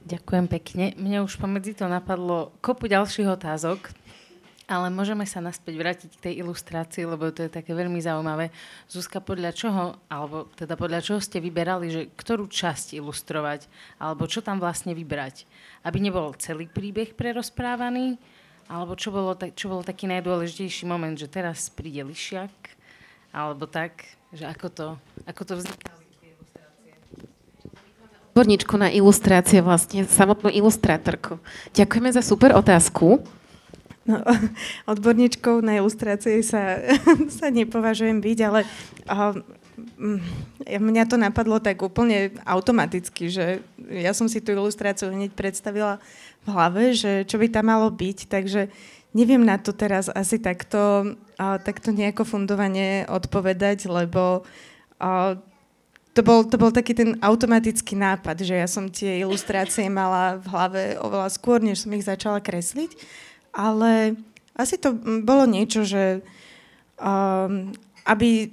[0.09, 0.97] Ďakujem pekne.
[0.97, 3.93] Mne už pomedzi to napadlo kopu ďalších otázok,
[4.65, 8.49] ale môžeme sa naspäť vrátiť k tej ilustrácii, lebo to je také veľmi zaujímavé.
[8.89, 13.69] Zuzka, podľa čoho, alebo teda podľa čoho ste vyberali, že ktorú časť ilustrovať,
[14.01, 15.45] alebo čo tam vlastne vybrať?
[15.85, 18.17] Aby nebol celý príbeh prerozprávaný,
[18.73, 22.53] alebo čo bolo, čo bol taký najdôležitejší moment, že teraz príde lišiak,
[23.37, 24.87] alebo tak, že ako to,
[25.25, 25.99] ako to vzniká
[28.39, 31.43] odborníčku na ilustrácie, vlastne samotnú ilustrátorku.
[31.75, 33.19] Ďakujeme za super otázku.
[34.07, 34.23] No,
[34.95, 36.79] odborníčkou na ilustrácie sa,
[37.43, 38.63] sa nepovažujem byť, ale
[39.11, 39.35] uh,
[40.71, 43.59] mňa to napadlo tak úplne automaticky, že
[43.91, 45.99] ja som si tú ilustráciu hneď predstavila
[46.47, 48.71] v hlave, že čo by tam malo byť, takže
[49.19, 54.47] neviem na to teraz asi takto, takto nejako fundovanie odpovedať, lebo
[56.15, 60.47] to bol, to bol taký ten automatický nápad, že ja som tie ilustrácie mala v
[60.51, 62.95] hlave oveľa skôr, než som ich začala kresliť.
[63.55, 64.19] Ale
[64.59, 66.23] asi to bolo niečo, že
[66.99, 67.71] um,
[68.03, 68.51] aby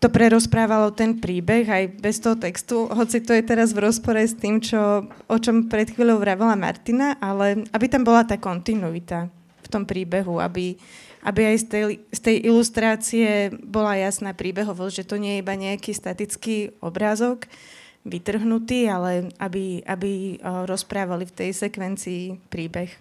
[0.00, 4.36] to prerozprávalo ten príbeh aj bez toho textu, hoci to je teraz v rozpore s
[4.36, 9.28] tým, čo, o čom pred chvíľou vravela Martina, ale aby tam bola tá kontinuita
[9.66, 10.78] v tom príbehu, aby,
[11.26, 15.54] aby aj z tej, z tej ilustrácie bola jasná príbehovosť, že to nie je iba
[15.58, 17.50] nejaký statický obrázok
[18.06, 20.38] vytrhnutý, ale aby, aby
[20.70, 22.94] rozprávali v tej sekvencii príbeh.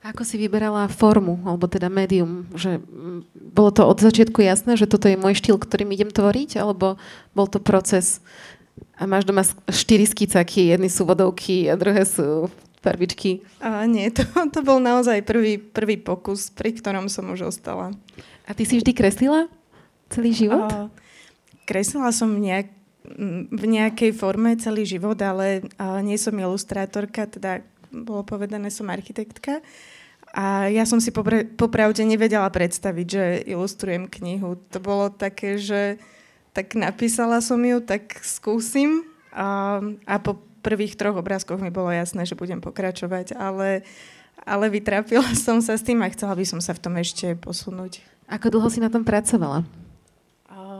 [0.00, 2.48] Ako si vyberala formu, alebo teda médium?
[2.56, 2.80] Že
[3.32, 7.00] bolo to od začiatku jasné, že toto je môj štýl, ktorým idem tvoriť, alebo
[7.36, 8.20] bol to proces
[9.00, 13.44] a máš doma štyri skicaky, jedny sú vodovky a druhé sú farbičky?
[13.60, 17.92] A nie, to, to bol naozaj prvý, prvý pokus, pri ktorom som už ostala.
[18.48, 19.46] A ty si vždy kreslila
[20.08, 20.66] celý život?
[20.66, 20.88] A,
[21.68, 22.72] kreslila som nejak,
[23.50, 25.64] v nejakej forme celý život, ale
[26.02, 29.62] nie som ilustrátorka, teda bolo povedané, som architektka.
[30.30, 34.62] A ja som si popra- popravde nevedela predstaviť, že ilustrujem knihu.
[34.70, 35.98] To bolo také, že
[36.54, 39.02] tak napísala som ju, tak skúsim.
[39.34, 43.82] A, a po prvých troch obrázkoch mi bolo jasné, že budem pokračovať, ale,
[44.44, 48.04] ale vytrápila som sa s tým a chcela by som sa v tom ešte posunúť.
[48.30, 49.66] Ako dlho si na tom pracovala?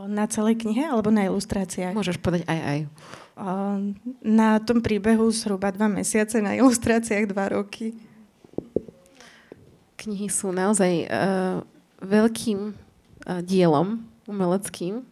[0.01, 1.93] Na celej knihe alebo na ilustráciách?
[1.93, 2.79] Môžeš povedať aj aj.
[4.25, 7.93] Na tom príbehu zhruba dva mesiace, na ilustráciách dva roky.
[10.01, 11.61] Knihy sú naozaj uh,
[12.01, 15.05] veľkým uh, dielom umeleckým.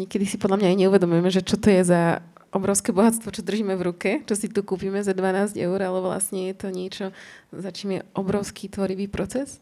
[0.00, 2.24] Niekedy si podľa mňa aj neuvedomujeme, že čo to je za
[2.54, 6.48] obrovské bohatstvo, čo držíme v ruke, čo si tu kúpime za 12 eur, ale vlastne
[6.48, 7.06] je to niečo,
[7.50, 9.58] za čím je obrovský tvorivý proces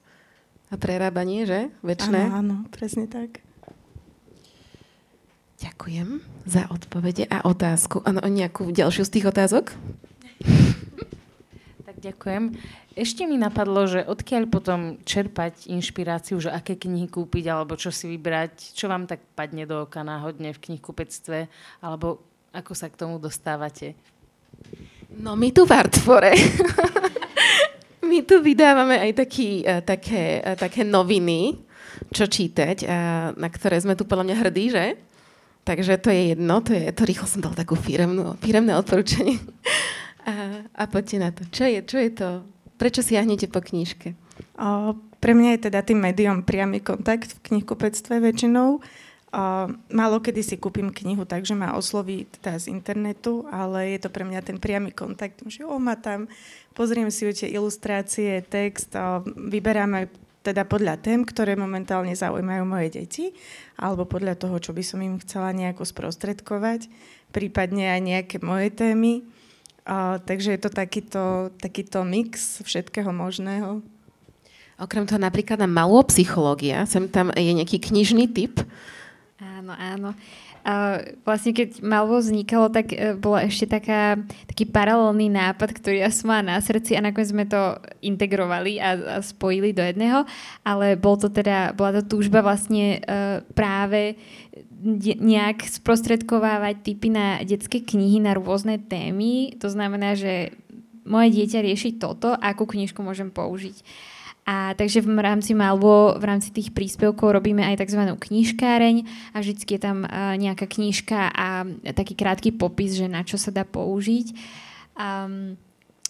[0.68, 1.72] a prerábanie, že?
[1.80, 2.28] Večné.
[2.28, 3.40] Áno, áno, presne tak.
[5.62, 8.03] Ďakujem za odpovede a otázku.
[8.03, 9.72] Áno, nejakú ďalšiu z tých otázok?
[11.82, 12.57] Tak ďakujem.
[12.97, 18.09] Ešte mi napadlo, že odkiaľ potom čerpať inšpiráciu, že aké knihy kúpiť, alebo čo si
[18.09, 21.53] vybrať, čo vám tak padne do oka náhodne v knihkupectve,
[21.84, 23.96] alebo ako sa k tomu dostávate?
[25.12, 26.32] No my tu v Artfore
[28.11, 31.57] my tu vydávame aj taký, uh, také, uh, také noviny,
[32.12, 34.86] čo čítať, uh, na ktoré sme tu podľa mňa hrdí, že?
[35.62, 39.40] Takže to je jedno, to, je, to rýchlo som dal takú firemnú, firemné odporúčanie.
[40.22, 41.42] A, a poďte na to.
[41.50, 42.46] Čo je, čo je to?
[42.78, 44.14] Prečo siahnete po knižke?
[44.55, 48.78] O, pre mňa je teda tým médium priamy kontakt v knihkupectve väčšinou.
[49.33, 54.12] O, málo kedy si kúpim knihu, takže ma osloví teda z internetu, ale je to
[54.12, 56.28] pre mňa ten priamy kontakt, že o, ma tam,
[56.76, 60.12] pozriem si tie ilustrácie, text, o, vyberám
[60.45, 63.24] teda podľa tém, ktoré momentálne zaujímajú moje deti,
[63.80, 66.93] alebo podľa toho, čo by som im chcela nejako sprostredkovať,
[67.33, 69.24] prípadne aj nejaké moje témy.
[69.89, 71.24] A, takže je to takýto,
[71.57, 73.80] takýto mix všetkého možného.
[74.76, 78.61] Okrem toho napríklad na malú psychológia, sem tam je nejaký knižný typ.
[79.43, 80.11] Áno, áno.
[80.62, 84.14] A vlastne keď Malvo vznikalo, tak e, bola ešte taká,
[84.47, 88.95] taký paralelný nápad, ktorý ja som mala na srdci a nakoniec sme to integrovali a,
[88.95, 90.22] a spojili do jedného,
[90.62, 94.14] ale bol to teda, bola to túžba vlastne uh, práve
[95.18, 99.59] nejak sprostredkovávať typy na detské knihy na rôzne témy.
[99.59, 100.55] To znamená, že
[101.03, 103.82] moje dieťa rieši toto, akú knižku môžem použiť.
[104.43, 108.03] A takže v rámci Malvo, v rámci tých príspevkov robíme aj tzv.
[108.18, 108.97] knižkáreň
[109.32, 110.03] a vždy je tam
[110.34, 111.62] nejaká knižka a
[111.95, 114.34] taký krátky popis, že na čo sa dá použiť.
[114.99, 115.55] Um,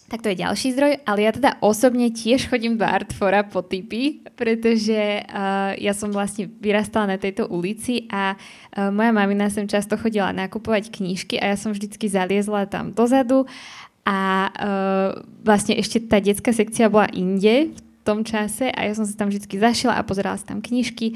[0.09, 4.21] tak to je ďalší zdroj, ale ja teda osobne tiež chodím do Artfora po typy,
[4.35, 9.95] pretože uh, ja som vlastne vyrastala na tejto ulici a uh, moja mamina sem často
[9.95, 13.47] chodila nakupovať knižky a ja som vždycky zaliezla tam dozadu
[14.03, 17.71] a uh, vlastne ešte tá detská sekcia bola inde
[18.03, 21.15] tom čase a ja som sa tam vždy zašila a pozerala sa tam knižky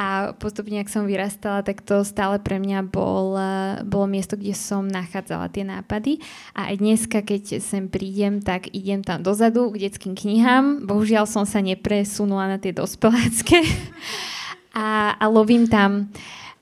[0.00, 3.36] a postupne, ak som vyrastala, tak to stále pre mňa bol,
[3.84, 6.24] bolo miesto, kde som nachádzala tie nápady.
[6.56, 10.88] A aj dneska, keď sem prídem, tak idem tam dozadu k detským knihám.
[10.88, 13.60] Bohužiaľ som sa nepresunula na tie dospelácké
[14.72, 16.08] a, a lovím tam.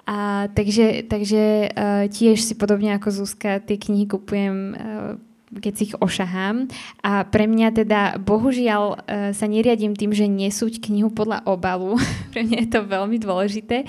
[0.08, 5.14] A, takže takže uh, tiež si podobne ako Zuzka tie knihy kupujem uh,
[5.48, 6.68] keď si ich ošahám.
[7.00, 8.96] A pre mňa teda, bohužiaľ, e,
[9.32, 11.96] sa neriadím tým, že nesúť knihu podľa obalu.
[12.32, 13.88] pre mňa je to veľmi dôležité.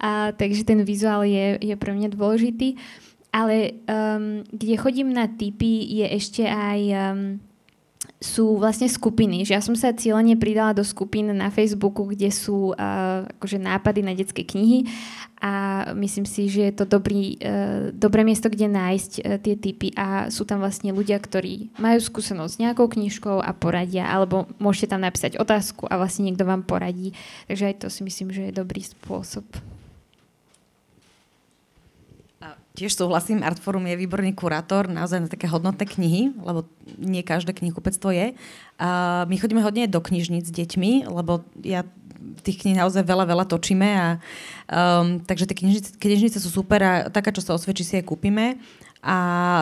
[0.00, 2.80] A, takže ten vizuál je, je pre mňa dôležitý.
[3.34, 6.80] Ale um, kde chodím na typy, je ešte aj...
[6.94, 7.20] Um,
[8.24, 12.72] sú vlastne skupiny, že ja som sa cieľene pridala do skupín na Facebooku, kde sú
[12.72, 14.88] uh, akože nápady na detské knihy
[15.44, 19.92] a myslím si, že je to dobrý, uh, dobré miesto, kde nájsť uh, tie typy
[19.92, 24.96] a sú tam vlastne ľudia, ktorí majú skúsenosť s nejakou knižkou a poradia, alebo môžete
[24.96, 27.12] tam napísať otázku a vlastne niekto vám poradí.
[27.52, 29.44] Takže aj to si myslím, že je dobrý spôsob.
[32.74, 36.66] Tiež súhlasím, Artforum je výborný kurátor naozaj na také hodnotné knihy, lebo
[36.98, 38.34] nie každé knihkupectvo je.
[38.82, 41.86] A my chodíme hodne do knižníc s deťmi, lebo ja
[42.42, 44.06] tých kníh naozaj veľa, veľa točíme a
[44.66, 48.58] um, takže tie knižnice, knižnice sú super a taká, čo sa osvedčí, si aj kúpime.
[49.06, 49.16] A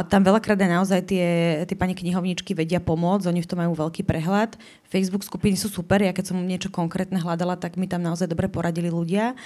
[0.08, 1.28] tam veľakrát aj naozaj tie,
[1.68, 4.56] tie pani knihovničky vedia pomôcť, oni v tom majú veľký prehľad.
[4.88, 8.48] Facebook skupiny sú super, ja keď som niečo konkrétne hľadala, tak mi tam naozaj dobre
[8.48, 9.36] poradili ľudia.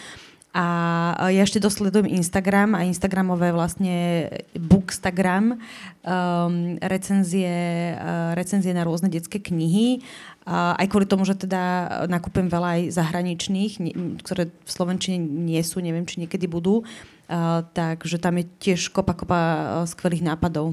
[0.56, 9.12] A ja ešte dosledujem Instagram a Instagramové vlastne Bookstagram, um, recenzie, uh, recenzie na rôzne
[9.12, 10.01] detské knihy
[10.48, 13.73] A aj kvôli tomu, že teda nakúpim veľa aj zahraničných,
[14.24, 16.89] ktoré v Slovenčine nie sú, neviem, či niekedy budú.
[17.28, 19.40] Uh, takže tam je tiež kopa, kopa
[19.85, 20.73] skvelých nápadov.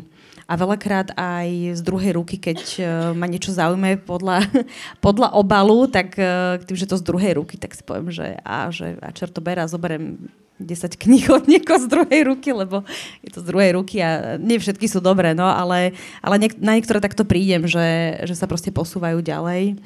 [0.54, 2.86] A veľakrát aj z druhej ruky, keď uh,
[3.18, 4.46] ma niečo zaujíma podľa,
[5.06, 8.70] podľa obalu, tak uh, tým, že to z druhej ruky, tak si poviem, že a,
[8.70, 10.30] že a čerto bera, zoberiem
[10.62, 12.86] 10 kníh od niekoho z druhej ruky, lebo
[13.26, 16.78] je to z druhej ruky a nie všetky sú dobré, no, ale, ale niek- na
[16.78, 19.82] niektoré takto prídem, že, že sa proste posúvajú ďalej.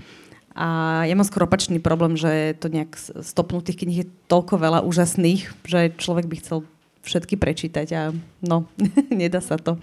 [0.58, 0.68] A
[1.08, 5.96] ja mám skoro opačný problém, že to nejak stopnutých kníh je toľko veľa úžasných, že
[5.96, 6.68] človek by chcel
[7.06, 8.02] všetky prečítať a
[8.44, 8.68] no,
[9.14, 9.80] nedá sa to.